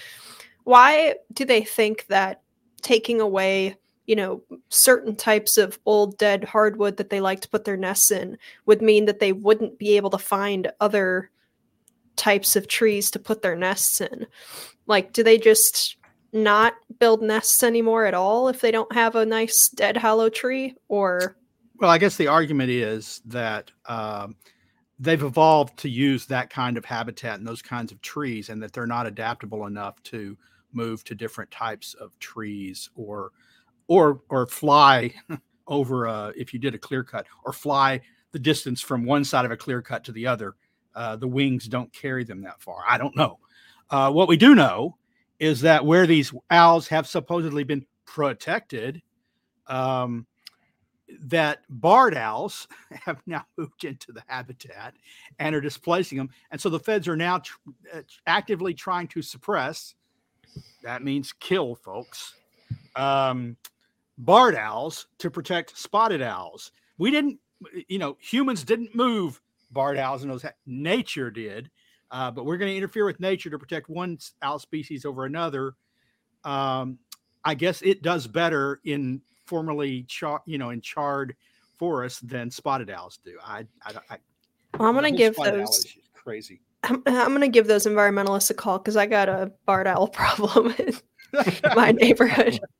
[0.65, 2.43] why do they think that
[2.83, 7.65] taking away, you know, certain types of old dead hardwood that they like to put
[7.65, 11.31] their nests in would mean that they wouldn't be able to find other
[12.17, 14.27] types of trees to put their nests in?
[14.87, 15.97] Like, do they just
[16.33, 20.75] not build nests anymore at all if they don't have a nice dead hollow tree?
[20.89, 21.37] Or
[21.79, 24.37] Well, I guess the argument is that um,
[24.99, 28.73] they've evolved to use that kind of habitat and those kinds of trees, and that
[28.73, 30.37] they're not adaptable enough to
[30.73, 33.33] move to different types of trees or
[33.89, 35.15] or or fly
[35.67, 38.01] over uh, if you did a clear cut or fly
[38.33, 40.55] the distance from one side of a clear cut to the other.
[40.97, 42.83] Uh, the wings don't carry them that far.
[42.89, 43.39] I don't know.
[43.91, 44.97] Uh, what we do know
[45.39, 49.03] is that where these owls have supposedly been protected,
[49.67, 50.27] um,
[51.21, 54.95] that barred owls have now moved into the habitat
[55.39, 56.31] and are displacing them.
[56.51, 57.59] And so the feds are now tr-
[57.95, 59.95] uh, actively trying to suppress,
[60.83, 62.35] that means kill, folks,
[62.97, 63.57] um,
[64.17, 66.73] barred owls to protect spotted owls.
[66.97, 67.39] We didn't,
[67.87, 69.43] you know, humans didn't move
[69.77, 71.71] barred owls and those, nature did.
[72.11, 75.25] Uh, but we're going to interfere with nature to protect one s- owl species over
[75.25, 75.75] another.
[76.45, 76.99] Um,
[77.45, 81.37] I guess it does better in formerly char, you know, in charred
[81.79, 83.37] forests than spotted owls do.
[83.45, 84.19] I, I, I
[84.79, 85.87] well, I'm going to give those.
[86.15, 86.61] crazy.
[86.83, 90.09] I'm, I'm going to give those environmentalists a call because I got a barred owl
[90.13, 90.95] problem in
[91.75, 92.61] my neighborhood.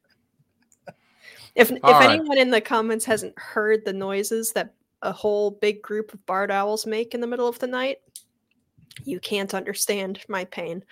[1.57, 2.11] If if All right.
[2.11, 4.75] anyone in the comments hasn't heard the noises that
[5.07, 7.99] a whole big group of barred owls make in the middle of the night,
[9.05, 10.85] you can't understand my pain.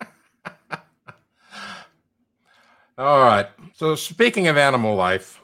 [2.98, 3.48] All right.
[3.74, 5.40] So speaking of animal life,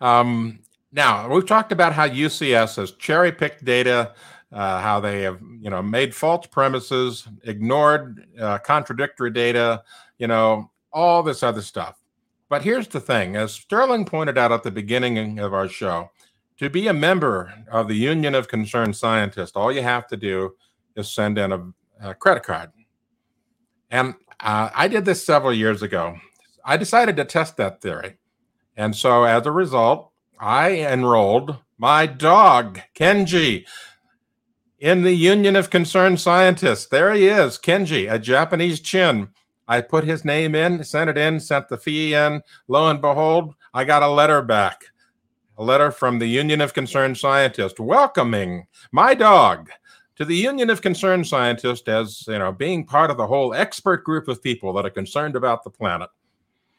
[0.00, 0.60] um,
[0.92, 4.12] now we've talked about how UCS has cherry picked data,
[4.52, 9.82] uh, how they have you know made false premises, ignored uh, contradictory data,
[10.18, 11.98] you know all this other stuff.
[12.50, 16.10] But here's the thing, as Sterling pointed out at the beginning of our show,
[16.58, 20.54] to be a member of the Union of Concerned Scientists, all you have to do
[20.96, 22.70] is send in a, a credit card.
[23.90, 26.16] And uh, I did this several years ago.
[26.64, 28.18] I decided to test that theory.
[28.76, 33.66] And so as a result, I enrolled my dog, Kenji,
[34.78, 36.86] in the Union of Concerned Scientists.
[36.86, 39.28] There he is, Kenji, a Japanese chin.
[39.68, 42.42] I put his name in, sent it in, sent the fee in.
[42.66, 44.91] Lo and behold, I got a letter back
[45.58, 49.70] a letter from the Union of Concerned Scientists welcoming my dog
[50.16, 54.04] to the Union of Concerned Scientists as you know being part of the whole expert
[54.04, 56.10] group of people that are concerned about the planet.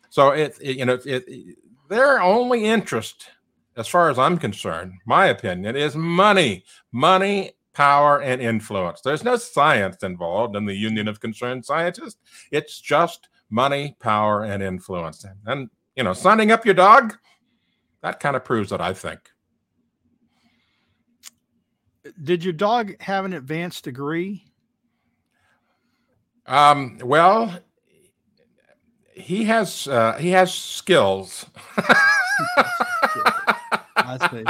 [0.09, 1.57] So it, it you know it, it,
[1.89, 3.29] their only interest,
[3.77, 9.01] as far as I'm concerned, my opinion is money, money, power, and influence.
[9.01, 12.17] There's no science involved in the Union of Concerned Scientists.
[12.51, 15.25] It's just money, power, and influence.
[15.45, 17.15] And you know, signing up your dog
[18.03, 19.31] that kind of proves it, I think.
[22.21, 24.43] Did your dog have an advanced degree?
[26.45, 27.57] Um, well,
[29.13, 31.45] he has uh, he has skills.
[33.97, 34.43] I see.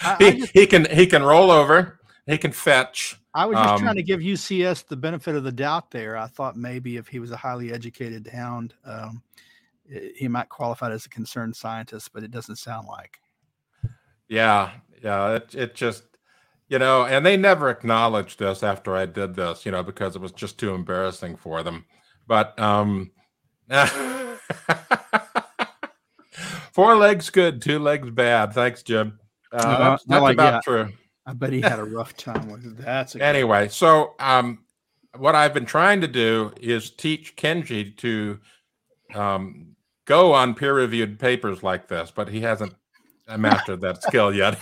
[0.00, 1.98] I, he, I just, he can he can roll over.
[2.26, 3.20] He can fetch.
[3.34, 6.16] I was just um, trying to give UCS the benefit of the doubt there.
[6.16, 9.22] I thought maybe if he was a highly educated hound, um,
[9.88, 13.18] he might qualify as a concerned scientist, but it doesn't sound like.
[14.28, 14.70] Yeah,
[15.02, 16.02] yeah, it it just
[16.68, 20.22] you know, and they never acknowledged this after I did this, you know, because it
[20.22, 21.84] was just too embarrassing for them.
[22.26, 23.12] But um
[26.72, 28.52] four legs good, two legs bad.
[28.52, 29.18] Thanks, Jim.
[29.52, 30.88] Uh, no, that's, that's like, about yeah, true.
[31.24, 33.14] I bet he had a rough time with that.
[33.20, 34.64] anyway, so um,
[35.16, 38.38] what I've been trying to do is teach Kenji to
[39.14, 39.75] um,
[40.06, 42.74] go on peer-reviewed papers like this, but he hasn't
[43.36, 44.58] mastered that skill yet.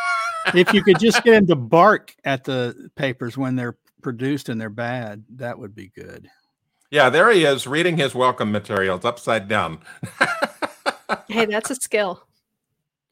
[0.54, 4.60] if you could just get him to bark at the papers when they're produced and
[4.60, 6.28] they're bad, that would be good.
[6.90, 9.78] Yeah, there he is reading his welcome materials upside down.
[11.28, 12.22] hey, that's a skill.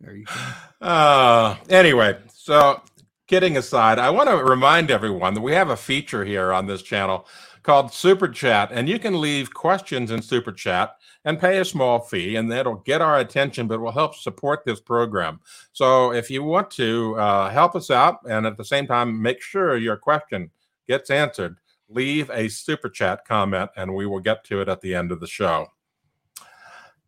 [0.01, 0.87] There you go.
[0.87, 2.83] Uh, anyway, so
[3.27, 6.83] kidding aside, I want to remind everyone that we have a feature here on this
[6.83, 7.27] channel
[7.63, 12.01] called Super Chat, and you can leave questions in Super Chat and pay a small
[12.01, 15.41] fee, and that'll get our attention, but will help support this program.
[15.73, 19.43] So if you want to uh, help us out and at the same time make
[19.43, 20.51] sure your question
[20.89, 24.95] gets answered, leave a super chat comment and we will get to it at the
[24.95, 25.67] end of the show.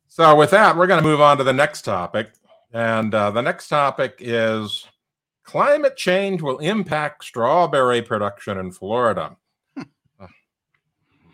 [0.09, 2.33] So, with that, we're going to move on to the next topic.
[2.73, 4.87] And uh, the next topic is
[5.43, 9.37] climate change will impact strawberry production in Florida.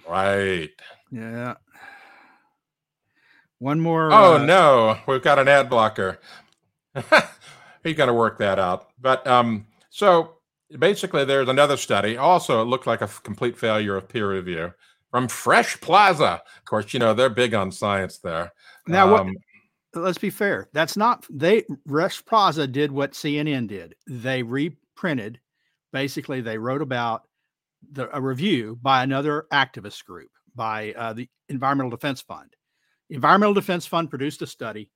[0.09, 0.71] Right.
[1.11, 1.55] Yeah.
[3.59, 4.12] One more.
[4.12, 6.21] Oh uh, no, we've got an ad blocker.
[7.85, 8.88] He's going to work that out.
[9.01, 10.35] But um, so
[10.79, 12.16] basically, there's another study.
[12.16, 14.73] Also, it looked like a f- complete failure of peer review
[15.11, 16.42] from Fresh Plaza.
[16.57, 18.53] Of course, you know they're big on science there.
[18.87, 19.35] Now, um,
[19.92, 20.68] what, let's be fair.
[20.73, 21.64] That's not they.
[21.88, 23.94] Fresh Plaza did what CNN did.
[24.07, 25.40] They reprinted.
[25.92, 27.28] Basically, they wrote about
[27.93, 32.55] the, a review by another activist group, by uh, the Environmental Defense Fund
[33.11, 34.91] Environmental Defense Fund produced a study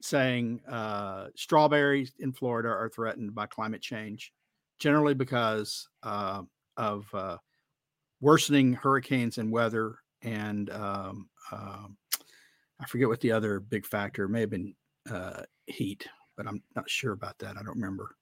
[0.00, 4.32] saying uh, strawberries in Florida are threatened by climate change,
[4.78, 6.42] generally because uh,
[6.76, 7.36] of uh,
[8.20, 9.96] worsening hurricanes and weather.
[10.22, 11.96] And um, um
[12.80, 14.74] I forget what the other big factor may have been
[15.10, 16.06] uh, heat,
[16.36, 17.56] but I'm not sure about that.
[17.56, 18.14] I don't remember.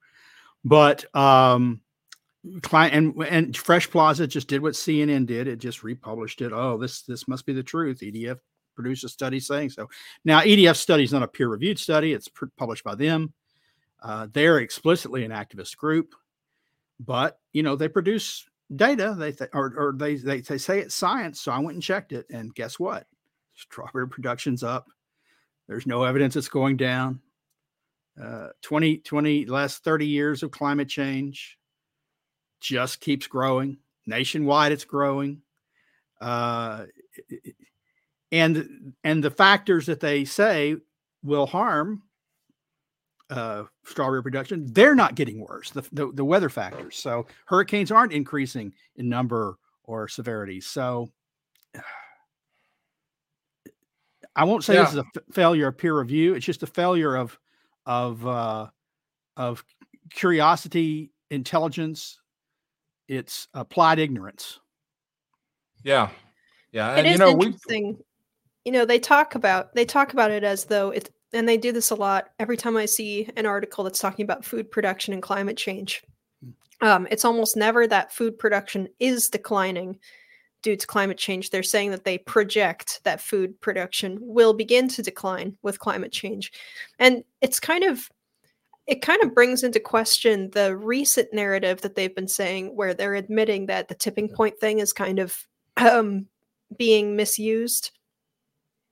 [0.65, 1.83] But um,
[2.73, 5.49] and and Fresh Plaza just did what CNN did.
[5.49, 6.53] It just republished it.
[6.53, 8.01] Oh, this this must be the truth.
[8.01, 8.39] EDF
[8.75, 9.89] produced a study saying so.
[10.25, 13.33] Now, EDF study is not a peer reviewed study, it's published by them.
[14.03, 16.15] Uh, they're explicitly an activist group,
[17.01, 19.15] but you know they produce data.
[19.19, 21.41] They th- or, or they, they they say it's science.
[21.41, 23.07] So I went and checked it, and guess what?
[23.55, 24.87] Strawberry production's up.
[25.67, 27.21] There's no evidence it's going down.
[28.23, 31.59] Uh, 20, 20 last 30 years of climate change
[32.61, 33.79] just keeps growing.
[34.07, 35.43] Nationwide, it's growing.
[36.21, 36.87] Uh,
[38.33, 40.77] and and the factors that they say
[41.23, 42.03] will harm
[43.31, 45.71] uh, strawberry production, they're not getting worse.
[45.71, 46.97] The, the, the weather factors.
[46.97, 50.61] So hurricanes aren't increasing in number or severity.
[50.61, 51.11] So
[54.37, 54.83] I won't say yeah.
[54.83, 56.35] this is a f- failure of peer review.
[56.35, 57.39] It's just a failure of
[57.87, 58.67] of uh,
[59.37, 59.65] of
[60.11, 62.21] curiosity, intelligence.
[63.09, 64.61] It's applied ignorance.
[65.85, 66.11] Yeah,
[66.73, 67.99] yeah, It and is you know we interesting.
[68.65, 71.73] You know, they talk about they talk about it as though it, and they do
[71.73, 72.31] this a lot.
[72.39, 76.03] Every time I see an article that's talking about food production and climate change,
[76.81, 79.99] um, it's almost never that food production is declining
[80.63, 81.51] due to climate change.
[81.51, 86.53] They're saying that they project that food production will begin to decline with climate change,
[86.99, 88.11] and it's kind of
[88.87, 93.15] it kind of brings into question the recent narrative that they've been saying, where they're
[93.15, 95.37] admitting that the tipping point thing is kind of
[95.77, 96.27] um,
[96.79, 97.91] being misused.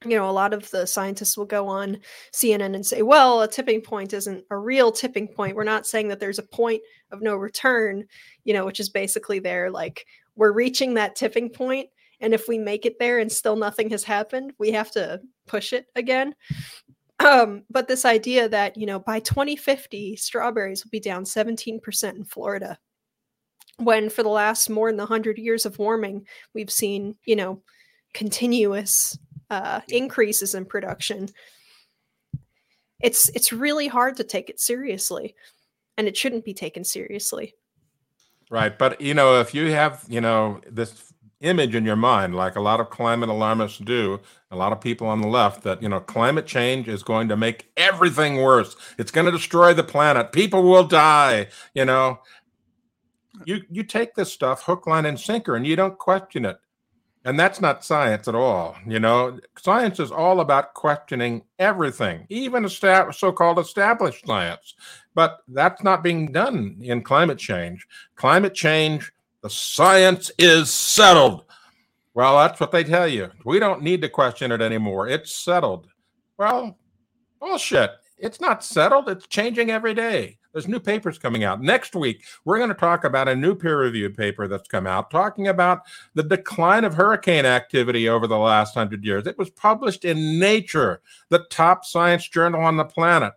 [0.05, 1.99] You know, a lot of the scientists will go on
[2.33, 5.57] CNN and say, well, a tipping point isn't a real tipping point.
[5.57, 8.05] We're not saying that there's a point of no return,
[8.45, 10.05] you know, which is basically there like
[10.37, 11.89] we're reaching that tipping point,
[12.21, 15.73] And if we make it there and still nothing has happened, we have to push
[15.73, 16.35] it again.
[17.25, 22.25] Um, but this idea that, you know, by 2050, strawberries will be down 17% in
[22.25, 22.79] Florida.
[23.79, 27.61] When for the last more than 100 years of warming we've seen you know
[28.13, 29.19] continuous
[29.51, 31.29] uh, increases in production.
[33.01, 35.35] It's it's really hard to take it seriously
[35.97, 37.55] and it shouldn't be taken seriously.
[38.51, 38.77] Right.
[38.77, 42.61] But, you know, if you have, you know, this image in your mind, like a
[42.61, 44.21] lot of climate alarmists do,
[44.51, 47.37] a lot of people on the left, that, you know, climate change is going to
[47.37, 48.77] make everything worse.
[48.99, 50.33] It's going to destroy the planet.
[50.33, 52.21] People will die, you know.
[53.47, 56.57] You you take this stuff hook, line, and sinker, and you don't question it.
[57.25, 58.77] And that's not science at all.
[58.87, 64.75] You know, science is all about questioning everything, even esta- so-called established science.
[65.15, 67.87] But that's not being done in climate change.
[68.15, 69.11] Climate change,
[69.45, 71.45] the science is settled.
[72.15, 73.31] Well, that's what they tell you.
[73.45, 75.07] We don't need to question it anymore.
[75.07, 75.87] It's settled.
[76.39, 76.79] Well,
[77.41, 77.91] bullshit.
[78.17, 79.11] It's not settled.
[79.11, 80.39] It's changing every day.
[80.55, 81.61] There's new papers coming out.
[81.61, 85.11] Next week, we're going to talk about a new peer reviewed paper that's come out
[85.11, 85.83] talking about
[86.15, 89.27] the decline of hurricane activity over the last hundred years.
[89.27, 93.35] It was published in Nature, the top science journal on the planet.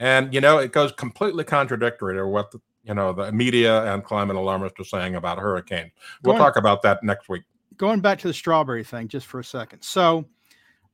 [0.00, 4.02] And, you know, it goes completely contradictory to what the, you know, the media and
[4.04, 5.92] climate alarmists are saying about hurricanes.
[6.22, 7.42] We'll Going- talk about that next week.
[7.76, 9.82] going back to the strawberry thing just for a second.
[9.82, 10.24] So,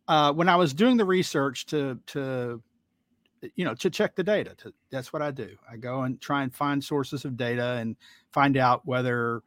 [0.07, 2.63] uh, when I was doing the research to to
[3.55, 5.57] you know to check the data, to, that's what I do.
[5.71, 7.95] I go and try and find sources of data and
[8.33, 9.43] find out whether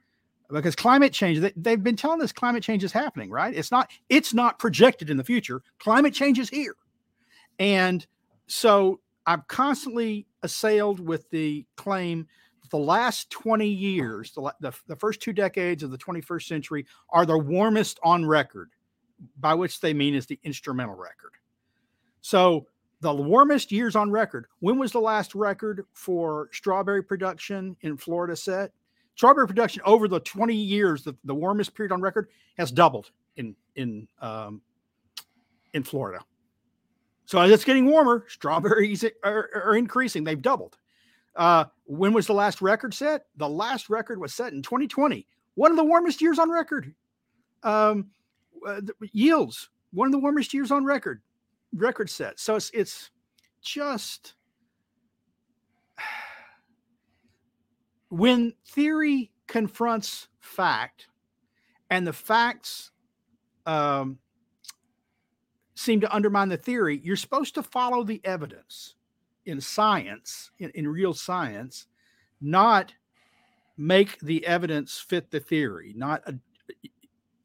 [0.50, 3.54] because climate change they, they've been telling us climate change is happening, right?
[3.54, 5.62] It's not it's not projected in the future.
[5.80, 6.76] Climate change is here,
[7.60, 8.06] and
[8.48, 12.28] so I'm constantly assailed with the claim
[12.62, 16.86] that the last 20 years, the, the, the first two decades of the 21st century
[17.10, 18.72] are the warmest on record,
[19.40, 21.32] by which they mean is the instrumental record.
[22.22, 22.68] So
[23.02, 24.46] the warmest years on record.
[24.60, 28.72] When was the last record for strawberry production in Florida set?
[29.16, 33.56] Strawberry production over the 20 years, the, the warmest period on record has doubled in
[33.76, 34.62] in um,
[35.74, 36.24] in Florida.
[37.32, 40.26] So as it's getting warmer, strawberries are, are increasing.
[40.26, 40.78] They've doubled.
[41.34, 43.28] Uh, when was the last record set?
[43.38, 46.94] The last record was set in 2020, one of the warmest years on record.
[47.63, 48.10] Um,
[48.67, 48.82] uh,
[49.13, 51.22] yields, one of the warmest years on record,
[51.74, 52.38] record set.
[52.38, 53.12] So it's it's
[53.62, 54.34] just
[58.10, 61.08] when theory confronts fact,
[61.89, 62.91] and the facts
[63.65, 64.20] um,
[65.82, 68.96] seem to undermine the theory, you're supposed to follow the evidence
[69.46, 71.88] in science, in, in real science,
[72.39, 72.94] not
[73.78, 76.36] make the evidence fit the theory, not a,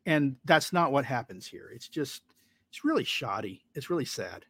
[0.05, 1.71] and that's not what happens here.
[1.75, 2.23] It's just
[2.69, 3.65] it's really shoddy.
[3.75, 4.45] It's really sad.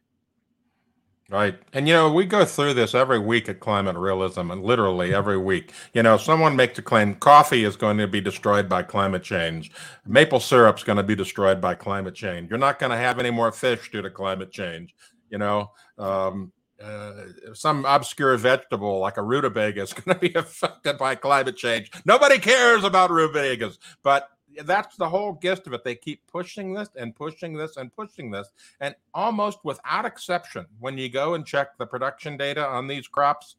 [1.29, 1.59] Right.
[1.73, 5.37] And, you know, we go through this every week at Climate Realism, and literally every
[5.37, 5.73] week.
[5.93, 9.71] You know, someone makes a claim coffee is going to be destroyed by climate change,
[10.05, 12.49] maple syrup's going to be destroyed by climate change.
[12.49, 14.95] You're not going to have any more fish due to climate change.
[15.29, 17.11] You know, um, uh,
[17.53, 21.91] some obscure vegetable like a rutabaga is going to be affected by climate change.
[22.05, 24.29] Nobody cares about rutabagas, but
[24.65, 25.83] that's the whole gist of it.
[25.83, 28.49] They keep pushing this and pushing this and pushing this.
[28.79, 33.55] And almost without exception, when you go and check the production data on these crops,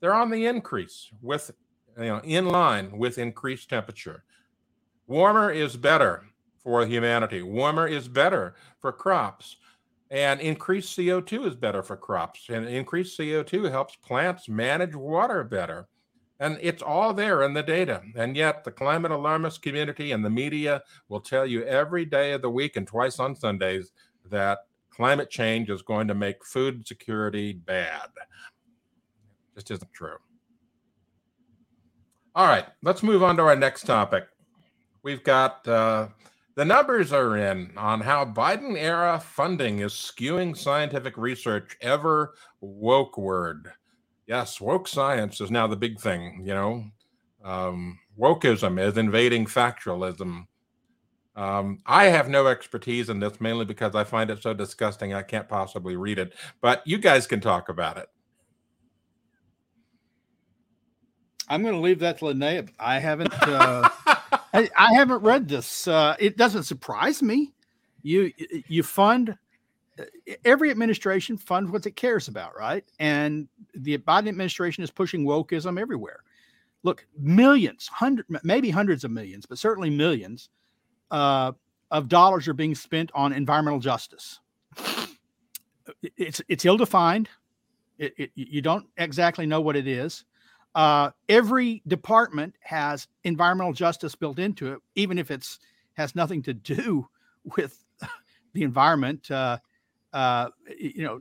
[0.00, 1.50] they're on the increase with,
[1.96, 4.24] you know, in line with increased temperature.
[5.06, 6.24] Warmer is better
[6.62, 7.42] for humanity.
[7.42, 9.56] Warmer is better for crops.
[10.10, 12.46] And increased CO2 is better for crops.
[12.48, 15.88] And increased CO2 helps plants manage water better.
[16.40, 18.02] And it's all there in the data.
[18.14, 22.42] And yet, the climate alarmist community and the media will tell you every day of
[22.42, 23.92] the week and twice on Sundays
[24.30, 24.60] that
[24.90, 28.08] climate change is going to make food security bad.
[29.54, 30.16] Just isn't true.
[32.34, 34.28] All right, let's move on to our next topic.
[35.02, 36.08] We've got uh,
[36.54, 43.16] the numbers are in on how Biden era funding is skewing scientific research ever woke
[43.18, 43.72] word.
[44.28, 46.84] Yes, woke science is now the big thing, you know.
[47.42, 50.46] Um, wokeism is invading factualism.
[51.34, 55.22] Um, I have no expertise in this mainly because I find it so disgusting I
[55.22, 58.06] can't possibly read it, but you guys can talk about it.
[61.48, 62.68] I'm going to leave that to Linnea.
[62.78, 63.32] I haven't.
[63.32, 63.88] Uh,
[64.52, 65.88] I, I, haven't read this.
[65.88, 67.54] Uh, it doesn't surprise me.
[68.02, 68.30] You
[68.66, 69.38] you fund
[70.44, 72.84] every administration funds what it cares about, right?
[72.98, 76.20] And the Biden administration is pushing wokeism everywhere.
[76.82, 80.48] Look, millions, hundred, maybe hundreds of millions, but certainly millions
[81.10, 81.52] uh,
[81.90, 84.40] of dollars are being spent on environmental justice.
[86.16, 87.28] It's it's ill defined.
[87.98, 90.24] It, it, you don't exactly know what it is.
[90.74, 95.58] Uh, every department has environmental justice built into it, even if it's
[95.94, 97.08] has nothing to do
[97.56, 97.84] with
[98.52, 99.30] the environment.
[99.30, 99.58] Uh,
[100.12, 100.48] uh,
[100.78, 101.20] you know,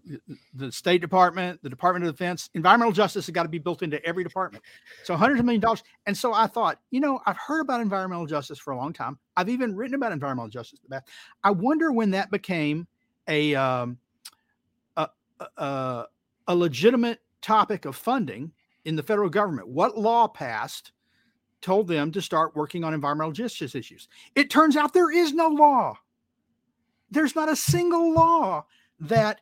[0.54, 4.04] the State Department, the Department of Defense, environmental justice has got to be built into
[4.06, 4.64] every department.
[5.04, 5.84] So hundreds of million dollars.
[6.06, 9.18] And so I thought, you know, I've heard about environmental justice for a long time.
[9.36, 10.80] I've even written about environmental justice.
[11.44, 12.88] I wonder when that became
[13.28, 13.98] a um,
[14.96, 15.10] a,
[15.58, 16.06] a,
[16.48, 18.52] a legitimate topic of funding
[18.86, 19.68] in the federal government.
[19.68, 20.94] What law passed
[21.62, 24.08] told them to start working on environmental justice issues?
[24.36, 25.98] It turns out there is no law.
[27.12, 28.66] There's not a single law
[29.00, 29.42] that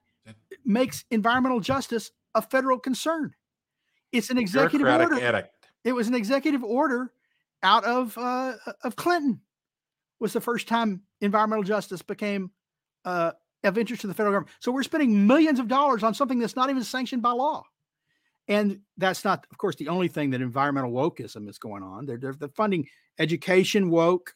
[0.63, 3.33] makes environmental justice a federal concern.
[4.11, 5.15] It's an executive order.
[5.15, 5.49] Edict.
[5.83, 7.11] It was an executive order
[7.63, 8.53] out of uh,
[8.83, 9.41] of Clinton.
[10.19, 12.51] Was the first time environmental justice became
[13.03, 13.31] uh,
[13.63, 14.55] of interest to the federal government.
[14.59, 17.63] So we're spending millions of dollars on something that's not even sanctioned by law.
[18.47, 22.05] And that's not, of course, the only thing that environmental wokeism is going on.
[22.05, 22.87] They're, they're, they're funding
[23.17, 24.35] education woke,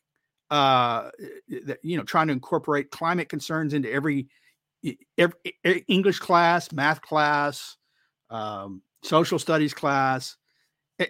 [0.49, 1.11] uh,
[1.47, 4.27] you know, trying to incorporate climate concerns into every,
[5.17, 7.77] every English class, math class,
[8.29, 10.37] um, social studies class.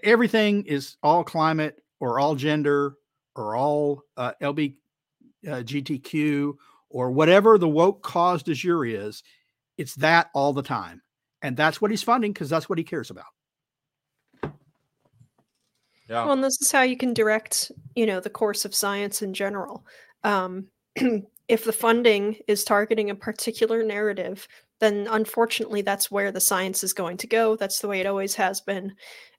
[0.04, 2.96] Everything is all climate or all gender
[3.36, 6.54] or all uh, LGBTQ uh,
[6.90, 9.24] or whatever the woke cause de jour is.
[9.78, 11.02] It's that all the time.
[11.42, 13.26] And that's what he's funding because that's what he cares about.
[16.10, 16.26] Yeah.
[16.26, 19.34] Well, and this is how you can direct, you know, the course of science in
[19.34, 19.86] general.
[20.24, 20.68] Um,
[21.50, 24.48] if the funding is targeting a particular narrative,
[24.80, 27.56] then unfortunately that's where the science is going to go.
[27.56, 28.94] That's the way it always has been.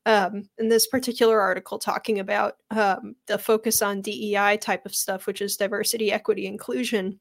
[0.06, 5.26] Um, in this particular article, talking about um, the focus on DEI type of stuff,
[5.26, 7.20] which is diversity, equity, inclusion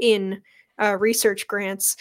[0.00, 0.42] in
[0.80, 1.96] uh, research grants.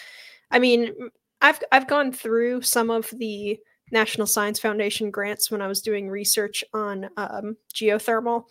[0.51, 0.93] I mean,
[1.41, 3.59] I've I've gone through some of the
[3.91, 8.43] National Science Foundation grants when I was doing research on um, geothermal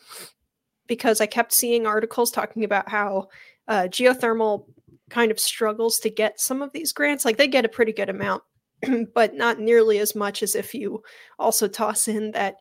[0.87, 3.29] because I kept seeing articles talking about how
[3.69, 4.67] uh, geothermal
[5.11, 7.25] kind of struggles to get some of these grants.
[7.25, 8.43] Like they get a pretty good amount,
[9.15, 11.03] but not nearly as much as if you
[11.39, 12.57] also toss in that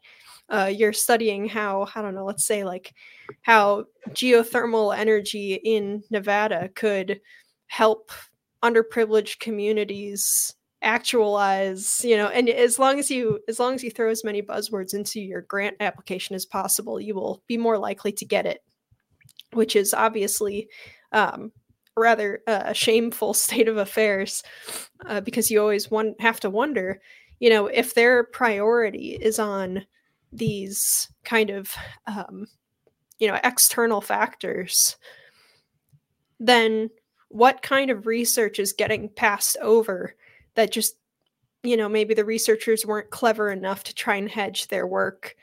[0.49, 2.93] uh, you're studying how I don't know, let's say like
[3.41, 7.19] how geothermal energy in Nevada could
[7.67, 8.11] help
[8.63, 10.53] underprivileged communities
[10.86, 14.42] actualize you know and as long as you as long as you throw as many
[14.42, 18.64] buzzwords into your grant application as possible you will be more likely to get it
[19.54, 20.70] which is obviously
[21.12, 21.52] um,
[21.98, 24.44] rather uh, a shameful state of affairs
[25.08, 27.02] uh, because you always want, have to wonder
[27.40, 29.86] you know if their priority is on
[30.32, 31.74] these kind of
[32.06, 32.46] um,
[33.18, 34.98] you know external factors
[36.40, 36.90] then
[37.30, 40.16] what kind of research is getting passed over
[40.56, 40.95] that just
[41.64, 45.36] you know maybe the researchers weren't clever enough to try and hedge their work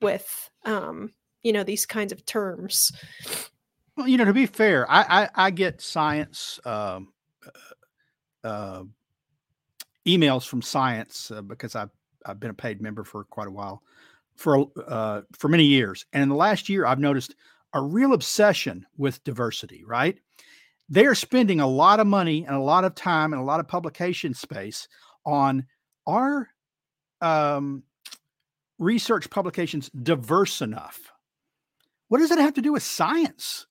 [0.00, 1.12] with um
[1.42, 2.92] you know these kinds of terms.
[3.96, 7.12] Well you know to be fair i i, I get science um
[8.44, 8.82] uh, uh,
[10.06, 11.90] emails from science uh, because i've
[12.26, 13.82] i've been a paid member for quite a while
[14.36, 16.06] for uh for many years.
[16.12, 17.34] And in the last year i've noticed
[17.74, 20.18] a real obsession with diversity right
[20.88, 23.60] they are spending a lot of money and a lot of time and a lot
[23.60, 24.88] of publication space
[25.26, 25.66] on
[26.06, 26.48] our
[27.20, 27.82] um,
[28.78, 31.12] research publications diverse enough.
[32.08, 33.66] What does it have to do with science?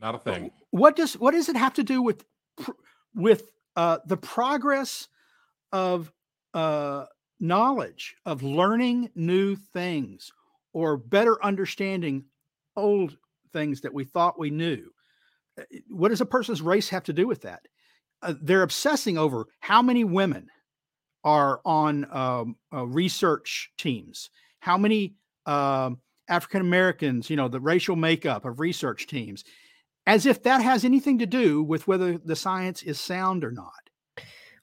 [0.00, 0.50] Not a thing.
[0.70, 2.24] What does what does it have to do with
[3.14, 5.08] with uh, the progress
[5.72, 6.12] of
[6.54, 7.06] uh,
[7.40, 10.32] knowledge of learning new things
[10.72, 12.24] or better understanding
[12.76, 13.16] old
[13.52, 14.90] things that we thought we knew?
[15.58, 17.62] Uh, what does a person's race have to do with that?
[18.22, 20.48] Uh, they're obsessing over how many women
[21.24, 24.30] are on um, uh, research teams,
[24.60, 25.98] how many um,
[26.28, 29.44] African Americans, you know, the racial makeup of research teams,
[30.06, 33.72] as if that has anything to do with whether the science is sound or not.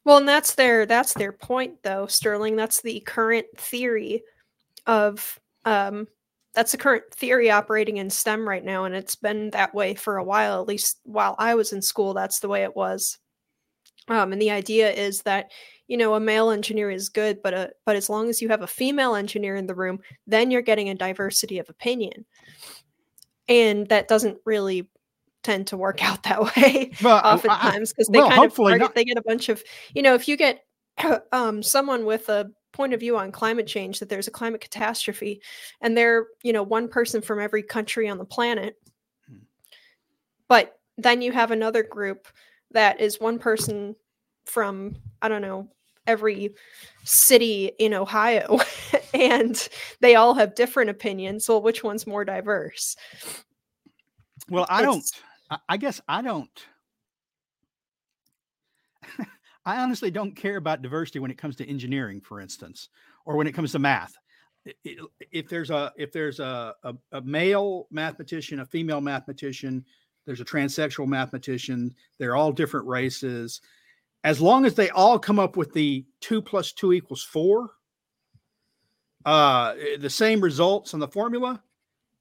[0.06, 2.56] Well, and that's their that's their point, though, Sterling.
[2.56, 4.24] That's the current theory
[4.86, 6.08] of um,
[6.54, 10.18] that's the current theory operating in STEM right now, and it's been that way for
[10.18, 10.62] a while.
[10.62, 13.18] At least while I was in school, that's the way it was.
[14.08, 15.52] Um, and the idea is that
[15.88, 18.62] you know a male engineer is good, but a, but as long as you have
[18.62, 22.26] a female engineer in the room, then you're getting a diversity of opinion,
[23.48, 24.88] and that doesn't really
[25.44, 28.96] tend to work out that way Well, oftentimes because they well, kind of target, not.
[28.96, 30.64] they get a bunch of you know if you get
[31.32, 35.42] um, someone with a point of view on climate change that there's a climate catastrophe
[35.82, 38.76] and they're you know one person from every country on the planet
[39.30, 39.38] Hmm.
[40.50, 42.28] but then you have another group
[42.72, 43.96] that is one person
[44.46, 45.70] from i don't know
[46.08, 46.54] every
[47.04, 48.60] city in ohio
[49.14, 49.70] and
[50.02, 52.96] they all have different opinions well which one's more diverse
[54.50, 55.06] Well, I don't.
[55.50, 56.50] I- I guess I don't.
[59.66, 62.90] I honestly don't care about diversity when it comes to engineering, for instance,
[63.26, 64.18] or when it comes to math.
[64.86, 69.86] If there's a if there's a, a, a male mathematician, a female mathematician,
[70.26, 71.94] there's a transsexual mathematician.
[72.18, 73.62] They're all different races.
[74.24, 77.72] As long as they all come up with the two plus two equals four,
[79.26, 81.62] uh, the same results on the formula,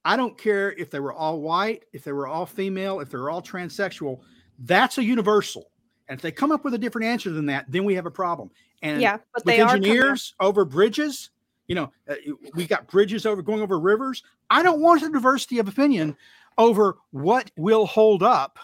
[0.03, 3.29] I don't care if they were all white, if they were all female, if they're
[3.29, 4.19] all transsexual.
[4.59, 5.71] That's a universal.
[6.07, 8.11] And if they come up with a different answer than that, then we have a
[8.11, 8.51] problem.
[8.81, 11.29] And yeah but with they are engineers over bridges,
[11.67, 12.15] you know, uh,
[12.55, 14.21] we got bridges over going over rivers.
[14.49, 16.17] I don't want a diversity of opinion
[16.57, 18.59] over what will hold up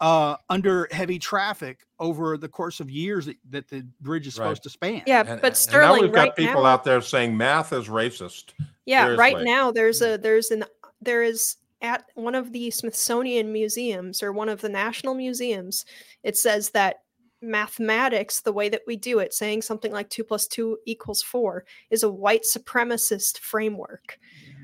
[0.00, 4.44] uh, under heavy traffic over the course of years that, that the bridge is Right.
[4.46, 5.02] supposed to span.
[5.06, 7.72] yeah And, but and sterling now we've right got people now, out there saying math
[7.72, 8.54] is racist.
[8.86, 10.64] Yeah, right now there's a there's an
[11.00, 15.84] there is at one of the Smithsonian museums or one of the national museums,
[16.22, 16.96] it says that
[17.42, 21.66] mathematics, the way that we do it, saying something like two plus two equals four,
[21.90, 24.18] is a white supremacist framework.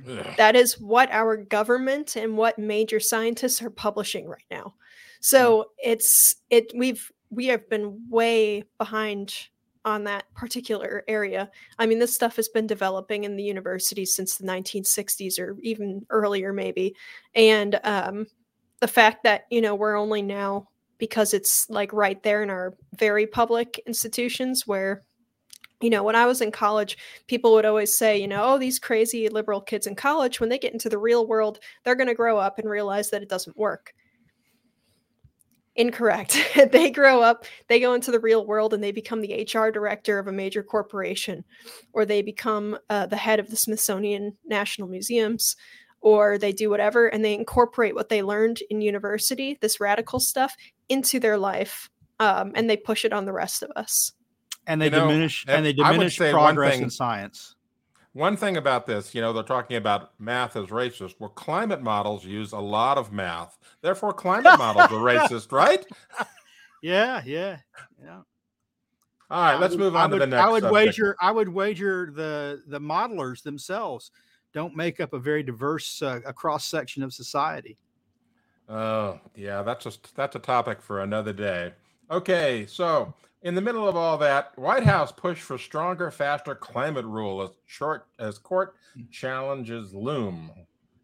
[0.08, 0.26] Ugh.
[0.38, 4.74] That is what our government and what major scientists are publishing right now.
[5.20, 5.90] So hmm.
[5.90, 9.34] it's it we've we have been way behind
[9.84, 11.50] on that particular area.
[11.78, 16.04] I mean, this stuff has been developing in the university since the 1960s or even
[16.10, 16.94] earlier, maybe.
[17.34, 18.26] And um,
[18.80, 20.68] the fact that, you know, we're only now,
[20.98, 25.02] because it's like right there in our very public institutions where,
[25.80, 28.78] you know, when I was in college, people would always say, you know, oh, these
[28.78, 32.14] crazy liberal kids in college, when they get into the real world, they're going to
[32.14, 33.94] grow up and realize that it doesn't work.
[35.80, 36.36] Incorrect.
[36.72, 40.18] they grow up, they go into the real world, and they become the HR director
[40.18, 41.42] of a major corporation,
[41.94, 45.56] or they become uh, the head of the Smithsonian National Museums,
[46.02, 50.54] or they do whatever, and they incorporate what they learned in university, this radical stuff,
[50.90, 54.12] into their life, um, and they push it on the rest of us.
[54.66, 57.56] And they You know, diminish and they diminish progress thing- in science.
[58.12, 61.14] One thing about this, you know, they're talking about math as racist.
[61.20, 63.56] Well, climate models use a lot of math.
[63.82, 65.86] Therefore, climate models are racist, right?
[66.82, 67.58] Yeah, yeah,
[68.02, 68.22] yeah.
[69.30, 70.42] All right, I let's would- move on to the next.
[70.42, 70.72] I would subject.
[70.74, 71.16] wager.
[71.20, 74.10] I would wager the the modelers themselves
[74.52, 77.78] don't make up a very diverse uh, a cross section of society.
[78.68, 81.74] Oh, yeah, that's just that's a topic for another day.
[82.10, 87.06] Okay, so in the middle of all that, White House push for stronger, faster climate
[87.06, 88.74] rule as short as court
[89.10, 90.50] challenges loom.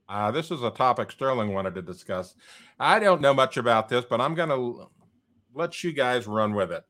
[0.08, 2.34] Uh, this is a topic Sterling wanted to discuss.
[2.78, 4.88] I don't know much about this, but I'm going to
[5.54, 6.84] let you guys run with it.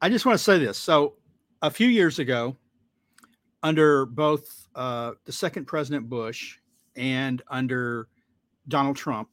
[0.00, 0.78] I just want to say this.
[0.78, 1.14] So,
[1.60, 2.56] a few years ago,
[3.62, 6.58] under both uh, the second President Bush
[6.96, 8.08] and under
[8.68, 9.28] Donald Trump,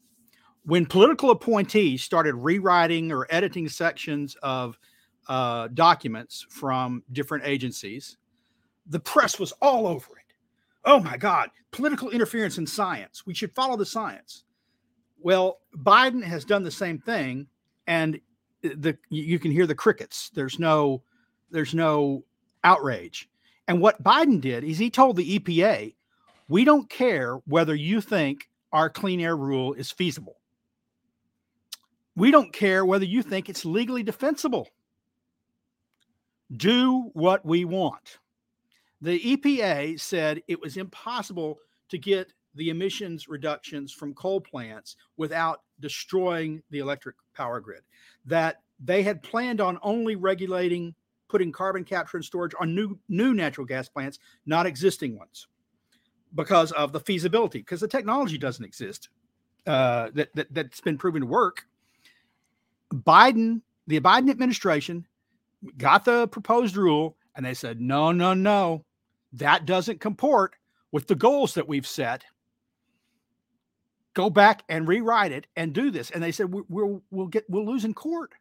[0.66, 4.80] when political appointees started rewriting or editing sections of
[5.28, 8.18] uh, documents from different agencies,
[8.88, 10.34] the press was all over it.
[10.84, 13.26] Oh my God, political interference in science.
[13.26, 14.44] We should follow the science.
[15.20, 17.48] Well, Biden has done the same thing,
[17.88, 18.20] and
[18.62, 20.30] the you you can hear the crickets.
[20.34, 21.02] There's no
[21.52, 22.24] there's no
[22.64, 23.30] outrage.
[23.68, 25.96] And what Biden did is he told the EPA,
[26.48, 30.38] we don't care whether you think our clean air rule is feasible.
[32.16, 34.70] We don't care whether you think it's legally defensible.
[36.56, 38.20] Do what we want.
[39.02, 41.58] The EPA said it was impossible
[41.90, 47.82] to get the emissions reductions from coal plants without destroying the electric power grid.
[48.26, 50.96] That they had planned on only regulating
[51.28, 55.48] putting carbon capture and storage on new new natural gas plants, not existing ones,
[56.34, 59.10] because of the feasibility, because the technology doesn't exist
[59.68, 61.66] uh, that, that that's been proven to work.
[62.94, 65.06] Biden, the Biden administration,
[65.78, 68.86] got the proposed rule, and they said, no, no, no,
[69.34, 70.56] that doesn't comport
[70.92, 72.24] with the goals that we've set.
[74.14, 76.10] Go back and rewrite it and do this.
[76.10, 78.32] And they said, we, we'll we'll get we'll lose in court.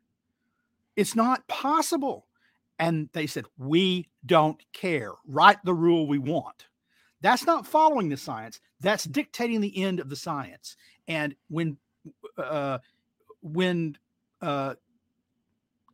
[0.94, 2.26] It's not possible.
[2.78, 5.12] And they said, we don't care.
[5.26, 6.66] Write the rule we want.
[7.20, 8.60] That's not following the science.
[8.80, 10.76] That's dictating the end of the science.
[11.08, 11.76] And when
[12.38, 12.78] uh,
[13.42, 13.96] when
[14.44, 14.74] uh,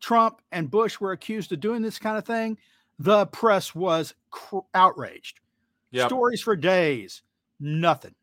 [0.00, 2.58] Trump and Bush were accused of doing this kind of thing,
[2.98, 5.40] the press was cr- outraged.
[5.92, 6.08] Yep.
[6.08, 7.22] Stories for days,
[7.58, 8.14] nothing.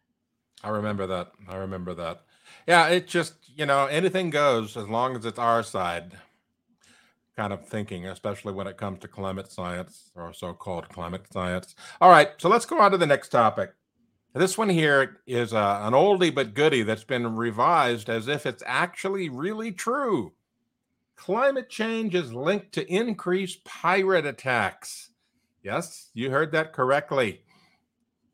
[0.63, 1.31] I remember that.
[1.47, 2.23] I remember that.
[2.65, 6.13] Yeah, it just, you know, anything goes as long as it's our side
[7.35, 11.75] kind of thinking, especially when it comes to climate science or so called climate science.
[12.01, 13.73] All right, so let's go on to the next topic.
[14.37, 18.61] This one here is uh, an oldie but goodie that's been revised as if it's
[18.67, 20.33] actually really true.
[21.15, 25.09] Climate change is linked to increased pirate attacks.
[25.63, 27.41] Yes, you heard that correctly.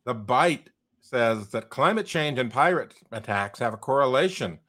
[0.04, 4.60] The Bite says that climate change and pirate attacks have a correlation.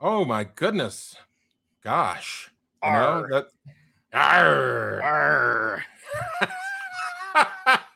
[0.00, 1.14] Oh my goodness.
[1.84, 2.50] Gosh.
[2.82, 3.46] You know, that,
[4.12, 5.84] arr, arr.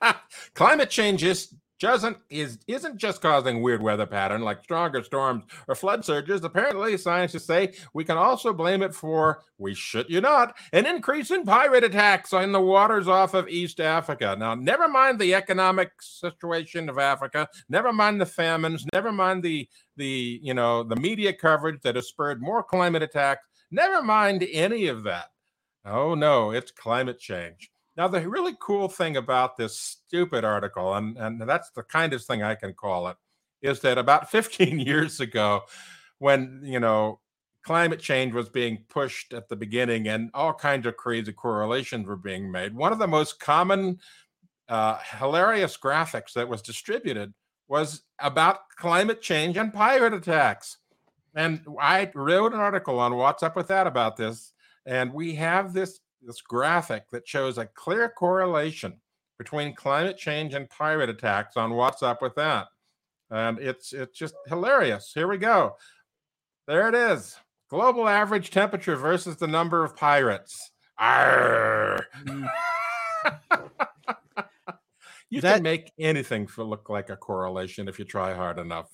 [0.55, 5.74] climate change is doesn't is isn't just causing weird weather pattern like stronger storms or
[5.74, 6.43] flood surges.
[6.45, 11.31] Apparently, scientists say we can also blame it for we shit you not an increase
[11.31, 14.37] in pirate attacks on the waters off of East Africa.
[14.39, 19.68] Now, never mind the economic situation of Africa, never mind the famines, never mind the
[19.97, 23.47] the you know the media coverage that has spurred more climate attacks.
[23.70, 25.27] Never mind any of that.
[25.85, 27.70] Oh no, it's climate change.
[27.97, 32.42] Now, the really cool thing about this stupid article, and, and that's the kindest thing
[32.42, 33.16] I can call it,
[33.62, 35.62] is that about 15 years ago,
[36.18, 37.20] when, you know,
[37.62, 42.16] climate change was being pushed at the beginning and all kinds of crazy correlations were
[42.16, 43.99] being made, one of the most common,
[44.68, 47.32] uh, hilarious graphics that was distributed
[47.68, 50.78] was about climate change and pirate attacks.
[51.34, 54.53] And I wrote an article on Watts Up With That about this.
[54.86, 59.01] And we have this this graphic that shows a clear correlation
[59.39, 62.67] between climate change and pirate attacks on Watts Up With That.
[63.31, 65.12] And it's it's just hilarious.
[65.14, 65.77] Here we go.
[66.67, 67.37] There it is.
[67.69, 70.71] Global average temperature versus the number of pirates.
[70.99, 72.07] Arr.
[72.25, 72.49] Mm.
[75.31, 78.89] you that, can make anything look like a correlation if you try hard enough.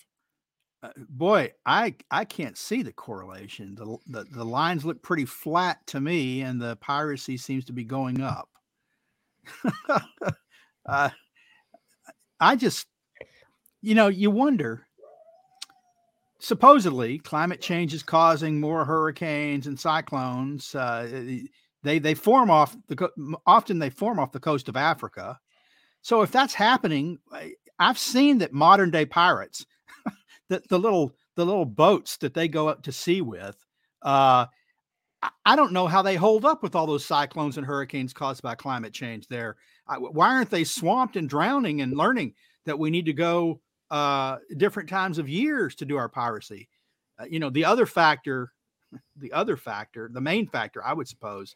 [0.82, 3.74] Uh, boy, I I can't see the correlation.
[3.76, 7.84] The, the the lines look pretty flat to me, and the piracy seems to be
[7.84, 8.48] going up.
[10.86, 11.10] uh,
[12.40, 12.86] I just,
[13.80, 14.86] you know, you wonder.
[16.40, 20.74] Supposedly, climate change is causing more hurricanes and cyclones.
[20.74, 21.38] Uh,
[21.84, 25.38] they they form off the often they form off the coast of Africa.
[26.00, 27.18] So if that's happening,
[27.78, 29.64] I've seen that modern day pirates
[30.52, 33.56] the, the little the little boats that they go up to sea with.
[34.02, 34.46] Uh,
[35.46, 38.54] I don't know how they hold up with all those cyclones and hurricanes caused by
[38.54, 39.28] climate change.
[39.28, 39.56] There,
[39.98, 42.34] why aren't they swamped and drowning and learning
[42.66, 46.68] that we need to go uh, different times of years to do our piracy?
[47.18, 48.52] Uh, you know, the other factor,
[49.16, 51.54] the other factor, the main factor, I would suppose,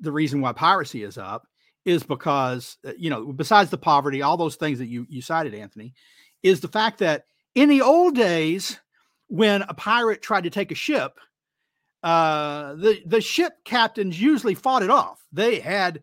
[0.00, 1.46] the reason why piracy is up
[1.84, 5.54] is because uh, you know, besides the poverty, all those things that you you cited,
[5.54, 5.94] Anthony,
[6.42, 7.24] is the fact that
[7.54, 8.80] in the old days,
[9.28, 11.18] when a pirate tried to take a ship,
[12.02, 15.24] uh, the the ship captains usually fought it off.
[15.32, 16.02] They had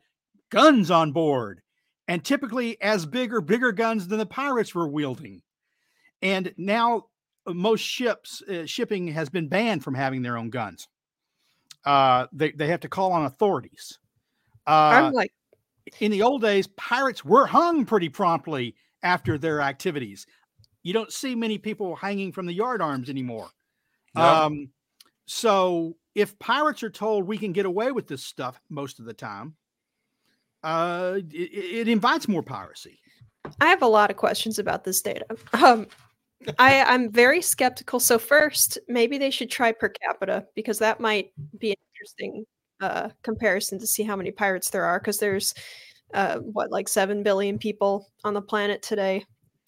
[0.49, 1.61] guns on board,
[2.07, 5.41] and typically as big or bigger guns than the pirates were wielding.
[6.21, 7.05] And now
[7.45, 10.87] uh, most ships uh, shipping has been banned from having their own guns.
[11.85, 13.99] Uh, they they have to call on authorities.
[14.67, 15.31] Uh, I'm like,
[15.99, 20.25] in the old days, pirates were hung pretty promptly after their activities
[20.83, 23.49] you don't see many people hanging from the yardarms anymore.
[24.15, 24.21] No.
[24.21, 24.69] Um,
[25.25, 29.13] so if pirates are told we can get away with this stuff most of the
[29.13, 29.55] time,
[30.63, 32.99] uh, it, it invites more piracy.
[33.59, 35.25] I have a lot of questions about this data.
[35.53, 35.87] Um,
[36.57, 37.99] I, I'm very skeptical.
[37.99, 42.45] So first, maybe they should try per capita because that might be an interesting
[42.81, 44.99] uh, comparison to see how many pirates there are.
[44.99, 45.53] Because there's
[46.13, 49.23] uh, what like seven billion people on the planet today.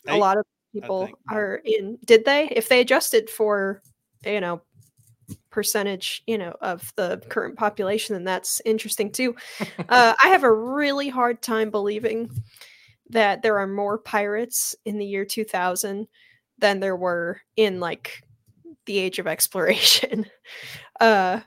[0.07, 1.98] A lot of people are in.
[2.06, 2.48] Did they?
[2.50, 3.82] If they adjusted for,
[4.26, 4.62] you know,
[5.50, 9.36] percentage, you know, of the current population, then that's interesting too.
[9.90, 12.30] uh, I have a really hard time believing
[13.10, 16.08] that there are more pirates in the year 2000
[16.58, 18.24] than there were in like
[18.86, 20.26] the age of exploration.
[21.00, 21.40] uh,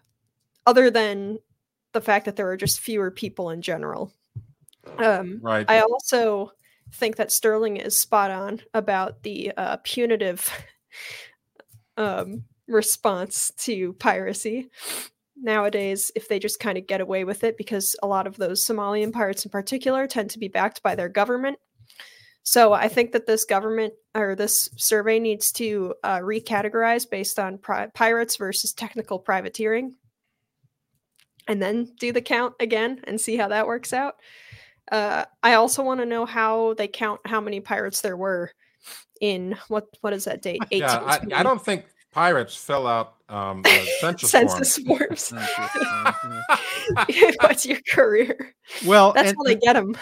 [0.66, 1.38] other than
[1.92, 4.12] the fact that there are just fewer people in general.
[4.98, 5.68] Um, Right.
[5.68, 6.52] I also
[6.92, 10.48] think that Sterling is spot on about the uh, punitive
[11.96, 14.68] um, response to piracy.
[15.36, 18.64] Nowadays, if they just kind of get away with it, because a lot of those
[18.64, 21.58] Somalian pirates in particular tend to be backed by their government.
[22.42, 27.58] So I think that this government or this survey needs to uh, recategorize based on
[27.58, 29.94] pri- pirates versus technical privateering
[31.48, 34.16] and then do the count again and see how that works out.
[34.92, 38.52] Uh, I also want to know how they count how many pirates there were
[39.20, 40.60] in what what is that date?
[40.70, 45.28] yeah, I, I don't think pirates fill out um, the census, census forms.
[45.30, 45.44] forms.
[47.40, 48.54] What's your career?
[48.86, 49.96] Well, That's and- how they get them.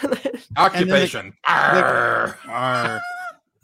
[0.57, 1.33] Occupation.
[1.47, 2.37] Arr.
[2.47, 3.01] Arr.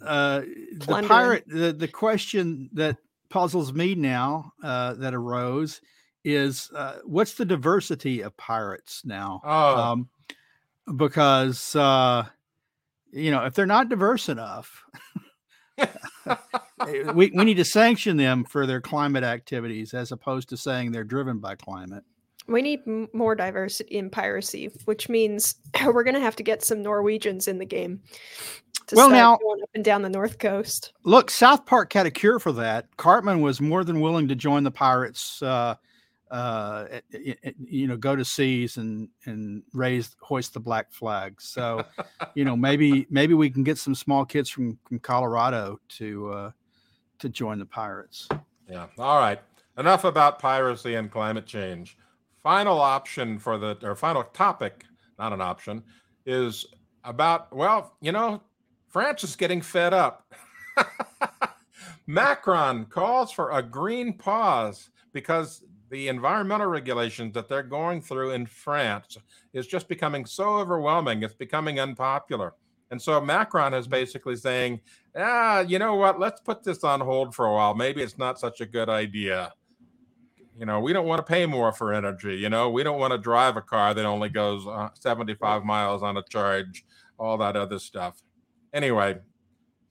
[0.04, 0.42] uh,
[0.74, 2.98] the pirate the, the question that
[3.30, 5.80] puzzles me now uh, that arose
[6.24, 9.76] is uh, what's the diversity of pirates now Oh.
[9.80, 10.10] um,
[10.96, 12.26] because uh,
[13.12, 14.84] you know if they're not diverse enough
[17.16, 21.04] we, we need to sanction them for their climate activities as opposed to saying they're
[21.04, 22.04] driven by climate
[22.48, 26.64] we need m- more diversity in piracy, which means we're going to have to get
[26.64, 28.02] some Norwegians in the game.
[28.88, 30.94] To Well, now- going up and down the north coast.
[31.04, 32.88] Look, South Park had a cure for that.
[32.98, 35.42] Cartman was more than willing to join the pirates.
[35.42, 35.76] Uh,
[36.32, 40.92] uh, eh, eh, eh, you know, go to seas and and raise hoist the black
[40.92, 41.42] flag.
[41.42, 41.86] So,
[42.36, 46.52] you know, maybe maybe we can get some small kids from from Colorado to uh,
[47.20, 48.28] to join the pirates.
[48.68, 48.88] Yeah.
[48.98, 49.40] All right.
[49.78, 51.98] Enough about piracy and climate change.
[52.44, 54.86] Final option for the, or final topic,
[55.20, 55.84] not an option,
[56.26, 56.66] is
[57.04, 58.42] about, well, you know,
[58.88, 60.34] France is getting fed up.
[62.08, 68.46] Macron calls for a green pause because the environmental regulations that they're going through in
[68.46, 69.18] France
[69.54, 71.22] is just becoming so overwhelming.
[71.22, 72.54] It's becoming unpopular.
[72.92, 74.80] And so Macron is basically saying,
[75.18, 76.20] ah, you know what?
[76.20, 77.76] Let's put this on hold for a while.
[77.76, 79.54] Maybe it's not such a good idea.
[80.58, 82.36] You know, we don't want to pay more for energy.
[82.38, 86.04] You know, we don't want to drive a car that only goes uh, 75 miles
[86.04, 86.86] on a charge,
[87.18, 88.22] all that other stuff.
[88.74, 89.18] Anyway,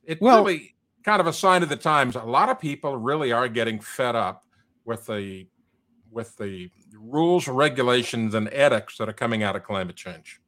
[0.05, 2.17] it's Well- really kind of a sign of the times.
[2.17, 4.45] A lot of people really are getting fed up
[4.85, 5.47] with the
[6.11, 10.41] with the rules, regulations, and edicts that are coming out of climate change.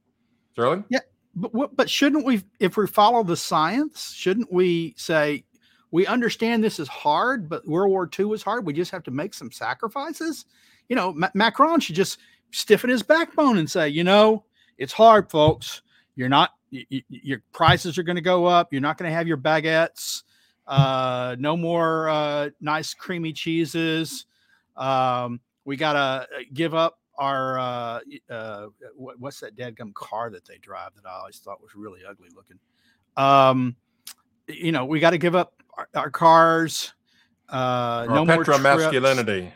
[0.52, 0.84] Sterling?
[0.88, 1.00] Yeah.
[1.34, 5.44] But but shouldn't we, if we follow the science, shouldn't we say
[5.90, 8.66] we understand this is hard, but World War II was hard.
[8.66, 10.46] We just have to make some sacrifices.
[10.88, 12.18] You know, Ma- Macron should just
[12.50, 14.44] stiffen his backbone and say, you know,
[14.78, 15.82] it's hard, folks.
[16.16, 16.50] You're not.
[16.72, 18.72] y- y- your prices are going to go up.
[18.72, 20.22] You're not going to have your baguettes.
[20.66, 24.26] Uh, no more uh, nice creamy cheeses.
[24.76, 28.00] Um, we got to give up our uh,
[28.30, 32.28] uh, what's that dadgum car that they drive that I always thought was really ugly
[32.34, 32.58] looking.
[33.16, 33.76] Um,
[34.48, 36.92] you know, we got to give up our, our cars.
[37.48, 38.60] Uh, Or no more trips.
[38.60, 39.52] masculinity.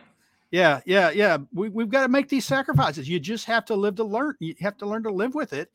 [0.50, 1.38] Yeah, yeah, yeah.
[1.52, 3.08] We, we've got to make these sacrifices.
[3.08, 4.34] You just have to live to learn.
[4.38, 5.70] You have to learn to live with it,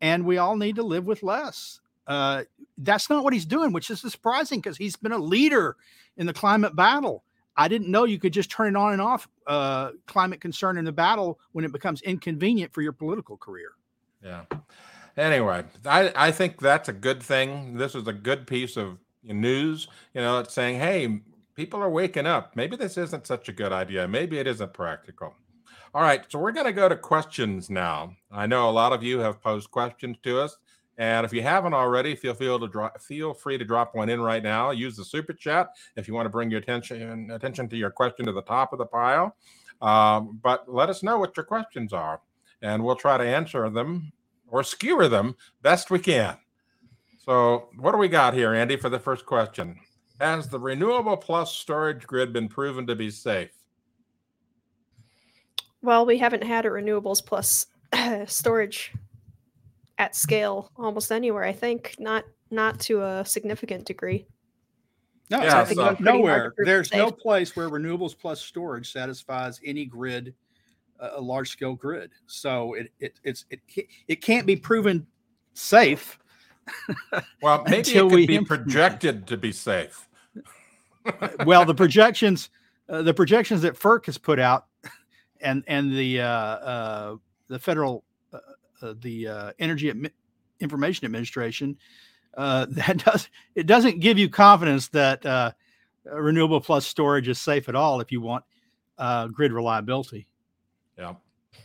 [0.00, 1.80] and we all need to live with less.
[2.06, 2.44] Uh,
[2.78, 5.76] that's not what he's doing, which is surprising because he's been a leader
[6.16, 7.22] in the climate battle.
[7.56, 10.84] I didn't know you could just turn it on and off uh, climate concern in
[10.84, 13.70] the battle when it becomes inconvenient for your political career.
[14.22, 14.44] Yeah.
[15.16, 17.76] Anyway, I, I think that's a good thing.
[17.76, 19.88] This is a good piece of news.
[20.14, 21.20] You know, it's saying, hey,
[21.54, 22.54] people are waking up.
[22.54, 24.06] Maybe this isn't such a good idea.
[24.06, 25.34] Maybe it isn't practical.
[25.94, 26.24] All right.
[26.28, 28.14] So we're going to go to questions now.
[28.30, 30.58] I know a lot of you have posed questions to us.
[30.98, 34.20] And if you haven't already, feel feel to drop, feel free to drop one in
[34.20, 34.70] right now.
[34.70, 38.24] Use the super chat if you want to bring your attention attention to your question
[38.26, 39.36] to the top of the pile.
[39.82, 42.20] Um, but let us know what your questions are,
[42.62, 44.12] and we'll try to answer them
[44.48, 46.38] or skewer them best we can.
[47.24, 49.78] So, what do we got here, Andy, for the first question?
[50.20, 53.50] Has the renewable plus storage grid been proven to be safe?
[55.82, 57.66] Well, we haven't had a renewables plus
[58.26, 58.92] storage
[59.98, 61.44] at scale almost anywhere.
[61.44, 64.26] I think not not to a significant degree.
[65.30, 66.44] No, Yeah, it's so- not- Pretty hard nowhere.
[66.44, 70.32] to prove There's no place where renewables plus storage satisfies any grid,
[71.00, 72.10] uh, a large scale grid.
[72.26, 73.60] So it it it's it
[74.06, 75.06] it can't be proven
[75.54, 76.18] safe
[77.42, 80.08] Well, maybe it Until could we be projected to be safe.
[81.46, 82.50] well, the projections,
[82.88, 84.66] uh, the projections that FERC has put out,
[85.40, 87.16] and and the uh, uh,
[87.48, 88.02] the federal,
[88.80, 90.12] the uh, Energy Admi-
[90.60, 91.76] Information Administration,
[92.36, 95.52] uh, that does it doesn't give you confidence that uh,
[96.10, 98.44] uh, renewable plus storage is safe at all if you want
[98.98, 100.28] uh, grid reliability.
[100.98, 101.14] Yeah.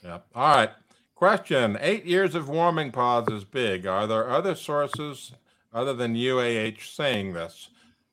[0.04, 0.20] Yeah.
[0.36, 0.72] All right.
[1.16, 3.86] Question Eight years of warming pause is big.
[3.86, 5.34] Are there other sources
[5.74, 7.70] other than UAH saying this?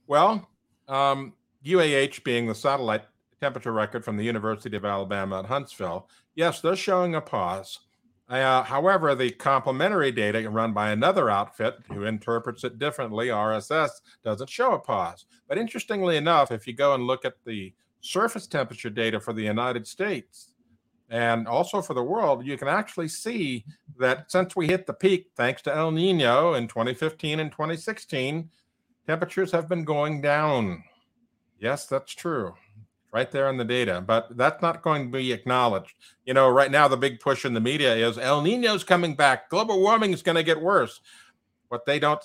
[0.06, 0.48] Well,
[0.88, 1.32] um,
[1.64, 3.04] UAH being the satellite
[3.40, 7.80] temperature record from the University of Alabama at Huntsville, yes, they're showing a pause.
[8.28, 13.90] Uh, however, the complementary data run by another outfit who interprets it differently, RSS,
[14.22, 15.24] doesn't show a pause.
[15.48, 19.44] But interestingly enough, if you go and look at the surface temperature data for the
[19.44, 20.52] United States,
[21.10, 23.64] and also for the world, you can actually see
[23.98, 28.50] that since we hit the peak, thanks to El Nino in 2015 and 2016,
[29.06, 30.84] temperatures have been going down.
[31.58, 32.54] Yes, that's true.
[33.10, 35.94] Right there in the data, but that's not going to be acknowledged.
[36.26, 39.48] You know, right now, the big push in the media is El Nino's coming back,
[39.48, 41.00] global warming is going to get worse.
[41.68, 42.20] What they don't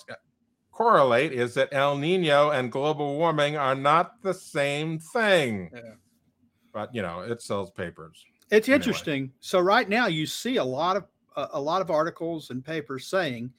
[0.72, 5.70] correlate is that El Nino and global warming are not the same thing.
[5.74, 5.80] Yeah.
[6.72, 8.22] But, you know, it sells papers.
[8.50, 8.76] It's Anyway.
[8.76, 9.32] interesting.
[9.40, 11.04] So right now you see a lot of
[11.36, 13.52] a a lot of articles and papers saying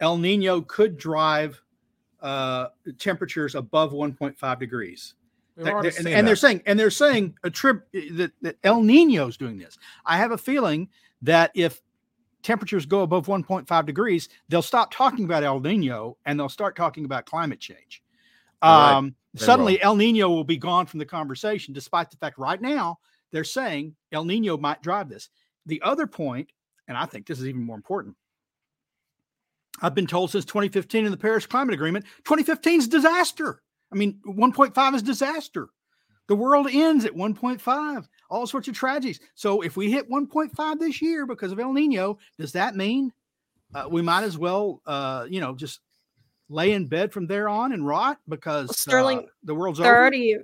[0.00, 1.62] El Nino could drive
[2.22, 2.68] uh,
[2.98, 5.14] temperatures above 1.5 degrees.
[5.64, 5.74] They're-
[6.18, 9.78] and, they're saying and they're saying a trip that, that El Nino's doing this.
[10.04, 10.88] I have a feeling
[11.22, 11.80] that if
[12.42, 17.04] temperatures go above 1.5 degrees, they'll stop talking about El Nino and they'll start talking
[17.04, 18.02] about climate change.
[18.62, 22.60] Um, They suddenly, El Nino will be gone from the conversation, despite the fact right
[22.60, 22.98] now
[23.30, 25.28] they're saying El Nino might drive this.
[25.66, 26.50] The other point,
[26.88, 28.16] and I think this is even more important.
[29.82, 33.62] I've been told since 2015 in the Paris Climate Agreement, 2015 is disaster.
[33.92, 35.68] I mean, 1.5 is disaster.
[36.28, 39.18] The world ends at 1.5, all sorts of tragedies.
[39.34, 43.12] So if we hit 1.5 this year because of El Nino, does that mean
[43.74, 45.80] uh, we might as well, uh, you know, just
[46.48, 50.36] lay in bed from there on and rot because Sterling, uh, the world's already,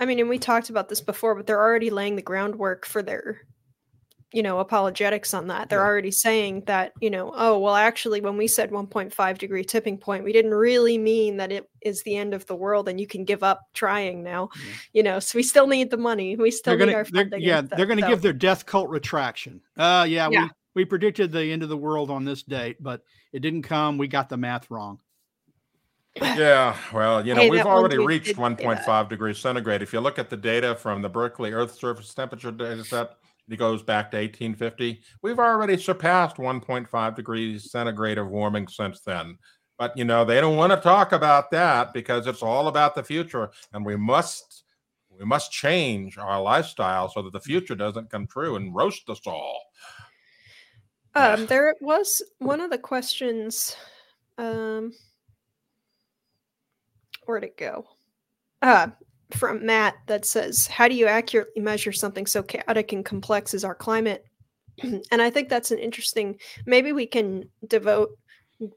[0.00, 3.02] I mean, and we talked about this before, but they're already laying the groundwork for
[3.02, 3.42] their,
[4.32, 5.68] you know, apologetics on that.
[5.68, 5.86] They're Yeah.
[5.86, 10.22] already saying that, you know, oh, well, actually, when we said 1.5 degree tipping point,
[10.22, 13.24] we didn't really mean that it is the end of the world and you can
[13.24, 14.72] give up trying now, Yeah.
[14.92, 16.36] you know, so we still need the money.
[16.36, 17.40] We still they're need gonna, our they're- funding.
[17.42, 19.60] yeah, and they're going to so- give their death cult retraction.
[19.76, 20.44] Uh, yeah, Yeah.
[20.44, 23.02] we we predicted the end of the world on this date, but
[23.32, 23.98] it didn't come.
[23.98, 25.00] We got the math wrong.
[26.16, 29.82] Yeah, well, you know, Hey, we've already reached did say 1.5 degrees centigrade.
[29.82, 33.16] If you look at the data from the Berkeley Earth surface temperature data set,
[33.50, 35.02] it goes back to 1850.
[35.22, 39.38] We've already surpassed 1.5 degrees centigrade of warming since then.
[39.78, 43.02] But, you know, they don't want to talk about that because it's all about the
[43.02, 43.50] future.
[43.72, 44.64] And we must
[45.18, 49.20] we must change our lifestyle so that the future doesn't come true and roast us
[49.26, 49.60] all.
[51.14, 53.76] Um, there was one of the questions.
[54.38, 54.92] Um,
[57.26, 57.84] where'd it go?
[58.62, 58.88] Uh,
[59.34, 63.64] from Matt that says, "How do you accurately measure something so chaotic and complex as
[63.64, 64.24] our climate?"
[64.82, 66.38] and I think that's an interesting.
[66.66, 68.10] Maybe we can devote,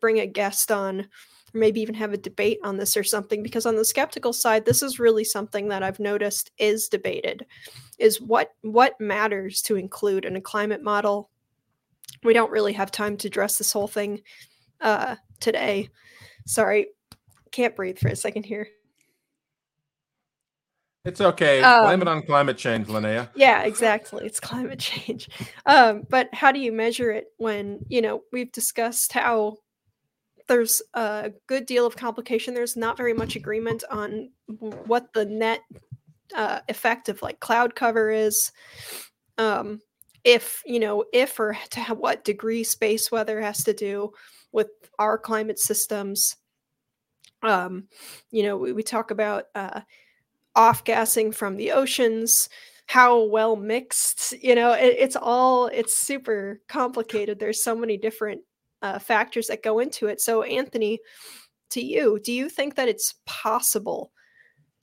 [0.01, 1.07] bring a guest on, or
[1.53, 3.43] maybe even have a debate on this or something.
[3.43, 7.45] Because on the skeptical side, this is really something that I've noticed is debated.
[7.99, 11.29] Is what what matters to include in a climate model
[12.23, 14.21] we don't really have time to address this whole thing
[14.81, 15.89] uh today
[16.45, 16.87] sorry
[17.51, 18.67] can't breathe for a second here
[21.05, 21.61] It's okay.
[21.81, 23.29] Blame it Um, on climate change, Linnea.
[23.35, 25.29] yeah exactly it's climate change
[25.65, 29.57] um but how do you measure it when you know we've discussed how
[30.47, 34.29] there's a good deal of complication there's not very much agreement on
[34.85, 35.61] what the net
[36.35, 38.51] uh, effect of like cloud cover is
[39.37, 39.79] um
[40.23, 44.11] if you know if or to what degree space weather has to do
[44.51, 44.67] with
[44.99, 46.37] our climate systems
[47.41, 47.87] um
[48.31, 49.81] you know we, we talk about uh
[50.55, 52.49] off gassing from the oceans
[52.85, 57.39] how well mixed you know it, it's all it's super complicated.
[57.39, 58.41] There's so many different
[58.81, 60.21] uh, factors that go into it.
[60.21, 60.99] So anthony
[61.71, 64.11] to you do you think that it's possible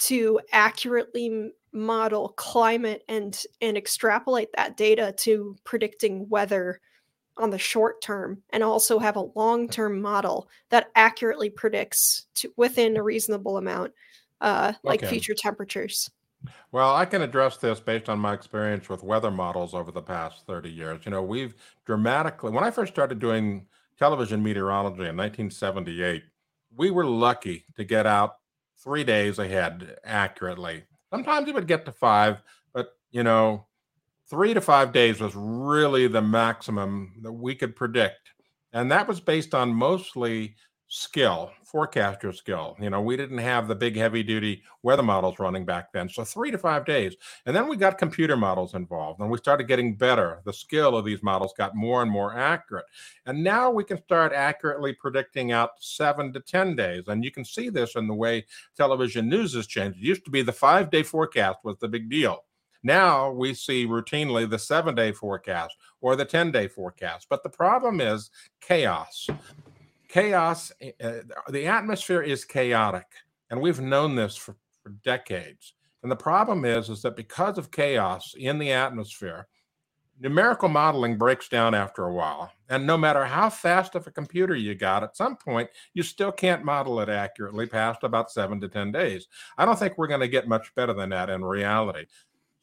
[0.00, 6.80] to accurately model climate and and extrapolate that data to predicting weather
[7.36, 12.96] on the short term and also have a long-term model that accurately predicts to within
[12.96, 13.92] a reasonable amount
[14.41, 15.07] uh like Okay.
[15.07, 16.11] future temperatures
[16.72, 20.47] Well, I can address this based on my experience with weather models over the past
[20.47, 21.05] 30 years.
[21.05, 23.66] You know, we've dramatically, when I first started doing
[23.99, 26.24] television meteorology in 1978,
[26.74, 28.36] we were lucky to get out
[28.78, 30.84] three days ahead accurately.
[31.11, 33.66] Sometimes it would get to five, but you know,
[34.28, 38.32] three to five days was really the maximum that we could predict.
[38.72, 40.57] And that was based on mostly
[40.93, 42.76] skill, forecaster skill.
[42.80, 46.09] You know, we didn't have the big heavy duty weather models running back then.
[46.09, 47.14] So three to five days.
[47.47, 50.41] And then we got computer models involved and we started getting better.
[50.45, 52.86] The skill of these models got more and more accurate.
[53.24, 57.05] And now we can start accurately predicting out seven to 10 days.
[57.07, 58.45] And you can see this in the way
[58.76, 59.99] television news has changed.
[59.99, 62.45] It used to be the five day forecast was the big deal.
[62.82, 67.28] Now we see routinely the seven day forecast or the 10 day forecast.
[67.30, 68.30] But the problem is
[68.61, 69.28] chaos
[70.11, 71.12] chaos uh,
[71.50, 73.06] the atmosphere is chaotic
[73.50, 75.74] and we've known this for, for decades.
[76.02, 79.46] And the problem is is that because of chaos in the atmosphere
[80.18, 82.52] numerical modeling breaks down after a while.
[82.68, 86.32] And no matter how fast of a computer you got at some point you still
[86.32, 89.28] can't model it accurately past about seven to ten days.
[89.58, 92.06] I don't think we're going to get much better than that in reality.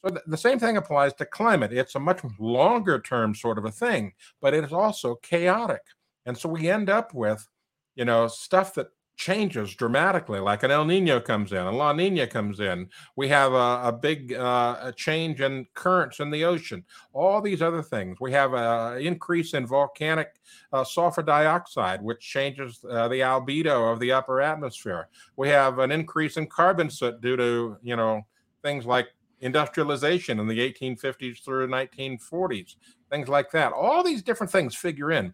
[0.04, 1.74] So th- the same thing applies to climate.
[1.74, 5.82] It's a much longer term sort of a thing but it is also chaotic
[6.28, 7.48] and so we end up with,
[7.96, 12.28] you know, stuff that changes dramatically, like an El Nino comes in, a La Nina
[12.28, 12.88] comes in.
[13.16, 16.86] We have a, a big uh, a change in currents in the ocean.
[17.14, 18.20] All these other things.
[18.20, 20.34] We have an increase in volcanic
[20.72, 25.08] uh, sulfur dioxide, which changes uh, the albedo of the upper atmosphere.
[25.38, 28.22] We have an increase in carbon soot due to you know
[28.62, 29.08] things like
[29.42, 32.76] industrialization in the 1850s through 1940s,
[33.10, 33.72] things like that.
[33.72, 35.34] All these different things figure in.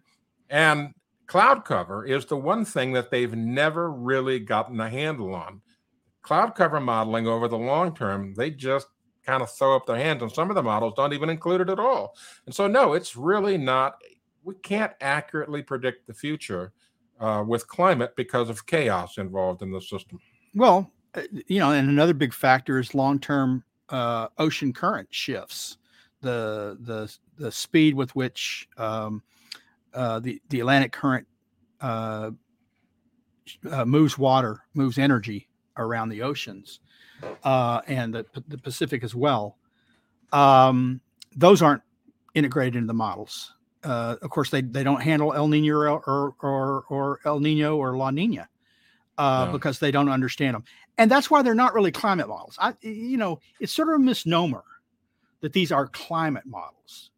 [0.50, 0.94] And
[1.26, 5.60] cloud cover is the one thing that they've never really gotten a handle on.
[6.22, 8.88] Cloud cover modeling over the long term, they just
[9.26, 11.70] kind of throw up their hands, and some of the models don't even include it
[11.70, 12.14] at all.
[12.46, 14.00] And so, no, it's really not,
[14.42, 16.72] we can't accurately predict the future
[17.20, 20.20] uh, with climate because of chaos involved in the system.
[20.54, 25.78] Well, uh, you know, and another big factor is long term uh, ocean current shifts.
[26.20, 29.22] The the the speed with which um,
[29.94, 31.26] uh, the the Atlantic current
[31.80, 32.30] uh,
[33.70, 36.80] uh, moves water, moves energy around the oceans,
[37.42, 39.58] uh, and the, the Pacific as well.
[40.32, 41.00] Um,
[41.36, 41.82] those aren't
[42.34, 43.54] integrated into the models.
[43.82, 47.76] Uh, of course, they, they don't handle El Nino or, or, or, or El Nino
[47.76, 48.48] or La Nina
[49.18, 49.50] no.
[49.52, 50.64] because they don't understand them,
[50.96, 52.56] and that's why they're not really climate models.
[52.58, 54.64] I, you know, it's sort of a misnomer
[55.40, 57.10] that these are climate models.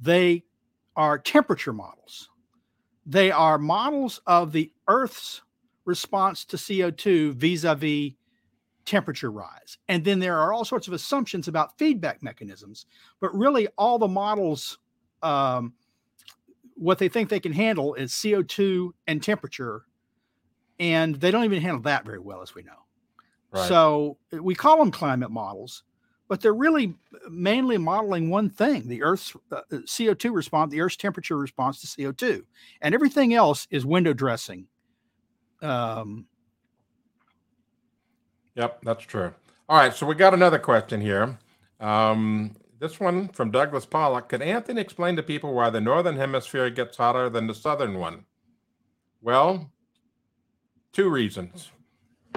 [0.00, 0.42] They
[0.96, 2.30] are temperature models.
[3.06, 5.42] They are models of the Earth's
[5.84, 8.12] response to CO2 vis a vis
[8.84, 9.78] temperature rise.
[9.88, 12.86] And then there are all sorts of assumptions about feedback mechanisms.
[13.20, 14.78] But really, all the models,
[15.22, 15.74] um,
[16.74, 19.84] what they think they can handle is CO2 and temperature.
[20.78, 22.72] And they don't even handle that very well, as we know.
[23.52, 23.68] Right.
[23.68, 25.84] So we call them climate models,
[26.28, 26.94] but they're really
[27.30, 31.86] mainly modeling one thing the Earth's uh, uh CO2 response, the Earth's temperature response to
[31.86, 32.42] CO2.
[32.80, 34.66] And everything else is window dressing.
[35.62, 36.26] Um,
[38.54, 39.32] yep, that's true.
[39.68, 41.38] All right, so we got another question here.
[41.80, 44.28] Um, this one from Douglas Pollock.
[44.28, 48.24] Could Anthony explain to people why the northern hemisphere gets hotter than the southern one?
[49.22, 49.70] Well,
[50.92, 51.70] two reasons.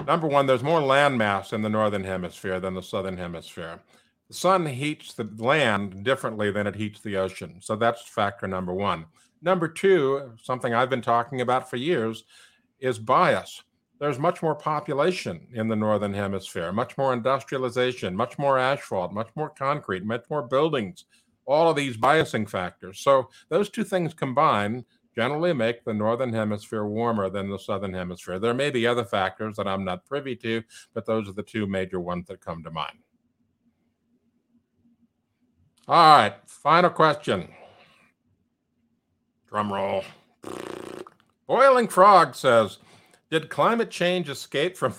[0.06, 3.80] Number one, there's more land mass in the northern hemisphere than the southern hemisphere.
[4.28, 7.58] The sun heats the land differently than it heats the ocean.
[7.60, 9.06] So that's factor number one.
[9.42, 12.24] Number two, something I've been talking about for years,
[12.80, 13.62] is bias.
[13.98, 19.30] There's much more population in the northern hemisphere, much more industrialization, much more asphalt, much
[19.34, 21.04] more concrete, much more buildings,
[21.46, 23.00] all of these biasing factors.
[23.00, 24.84] So those two things combined
[25.18, 28.38] generally make the northern hemisphere warmer than the southern hemisphere.
[28.38, 30.62] There may be other factors that I'm not privy to,
[30.94, 32.98] but those are the two major ones that come to mind.
[35.88, 37.48] All right, final question.
[39.48, 40.04] Drum roll.
[41.48, 42.78] Boiling Frog says,
[43.28, 44.94] Did climate change escape from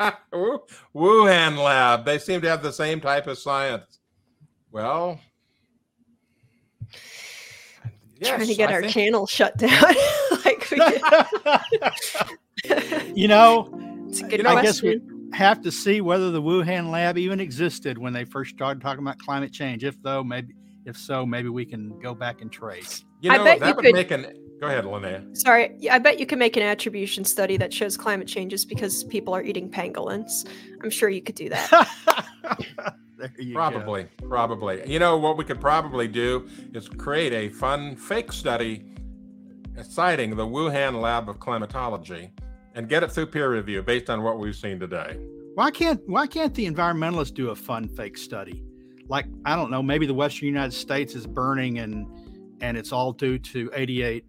[0.32, 2.04] Wuhan lab?
[2.04, 4.00] They seem to have the same type of science.
[4.72, 5.20] Well,
[8.20, 8.92] yes, trying to get I our think...
[8.92, 9.70] channel shut down.
[10.44, 10.70] like,
[13.14, 13.68] you know,
[14.30, 15.00] you know I guess we
[15.32, 19.18] have to see whether the Wuhan lab even existed when they first started talking about
[19.18, 19.84] climate change.
[19.84, 20.54] If though, maybe
[20.84, 23.04] if so, maybe we can go back and trace.
[23.20, 24.26] You know, I bet that you would could, make an.
[24.60, 25.36] Go ahead, Linnea.
[25.36, 29.34] Sorry, I bet you can make an attribution study that shows climate changes because people
[29.34, 30.46] are eating pangolins.
[30.82, 32.94] I'm sure you could do that.
[33.52, 34.28] probably, go.
[34.28, 34.82] probably.
[34.90, 38.84] You know what we could probably do is create a fun fake study
[39.82, 42.30] citing the Wuhan Lab of Climatology
[42.74, 45.16] and get it through peer review based on what we've seen today.
[45.54, 48.64] Why can't why can't the environmentalists do a fun fake study?
[49.08, 52.06] Like I don't know, maybe the Western United States is burning and
[52.60, 54.24] and it's all due to 88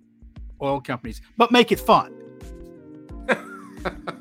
[0.62, 2.16] oil companies, but make it fun.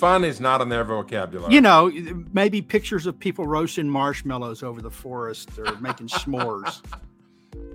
[0.00, 1.52] fun is not in their vocabulary.
[1.52, 1.92] You know,
[2.32, 6.80] maybe pictures of people roasting marshmallows over the forest or making s'mores.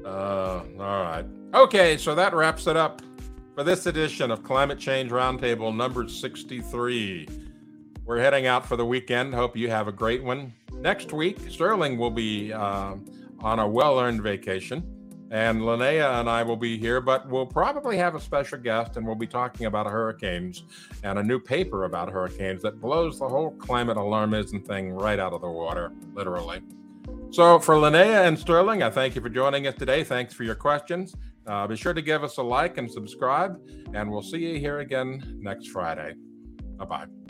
[0.06, 1.26] Uh, all right.
[1.56, 3.02] Okay, so that wraps it up
[3.56, 7.28] for this edition of Climate Change Roundtable number 63.
[8.06, 9.34] We're heading out for the weekend.
[9.34, 10.54] Hope you have a great one.
[10.76, 12.94] Next week, Sterling will be uh,
[13.40, 14.95] on a well earned vacation,
[15.32, 19.06] and Linnea and I will be here, but we'll probably have a special guest, and
[19.06, 20.64] we'll be talking about hurricanes
[21.04, 25.34] and a new paper about hurricanes that blows the whole climate alarmism thing right out
[25.34, 26.62] of the water, literally.
[27.32, 30.04] So, for Linnea and Sterling, I thank you for joining us today.
[30.04, 31.16] Thanks for your questions.
[31.46, 33.60] Uh, be sure to give us a like and subscribe,
[33.94, 36.16] and we'll see you here again next Friday.
[36.78, 37.25] Bye bye.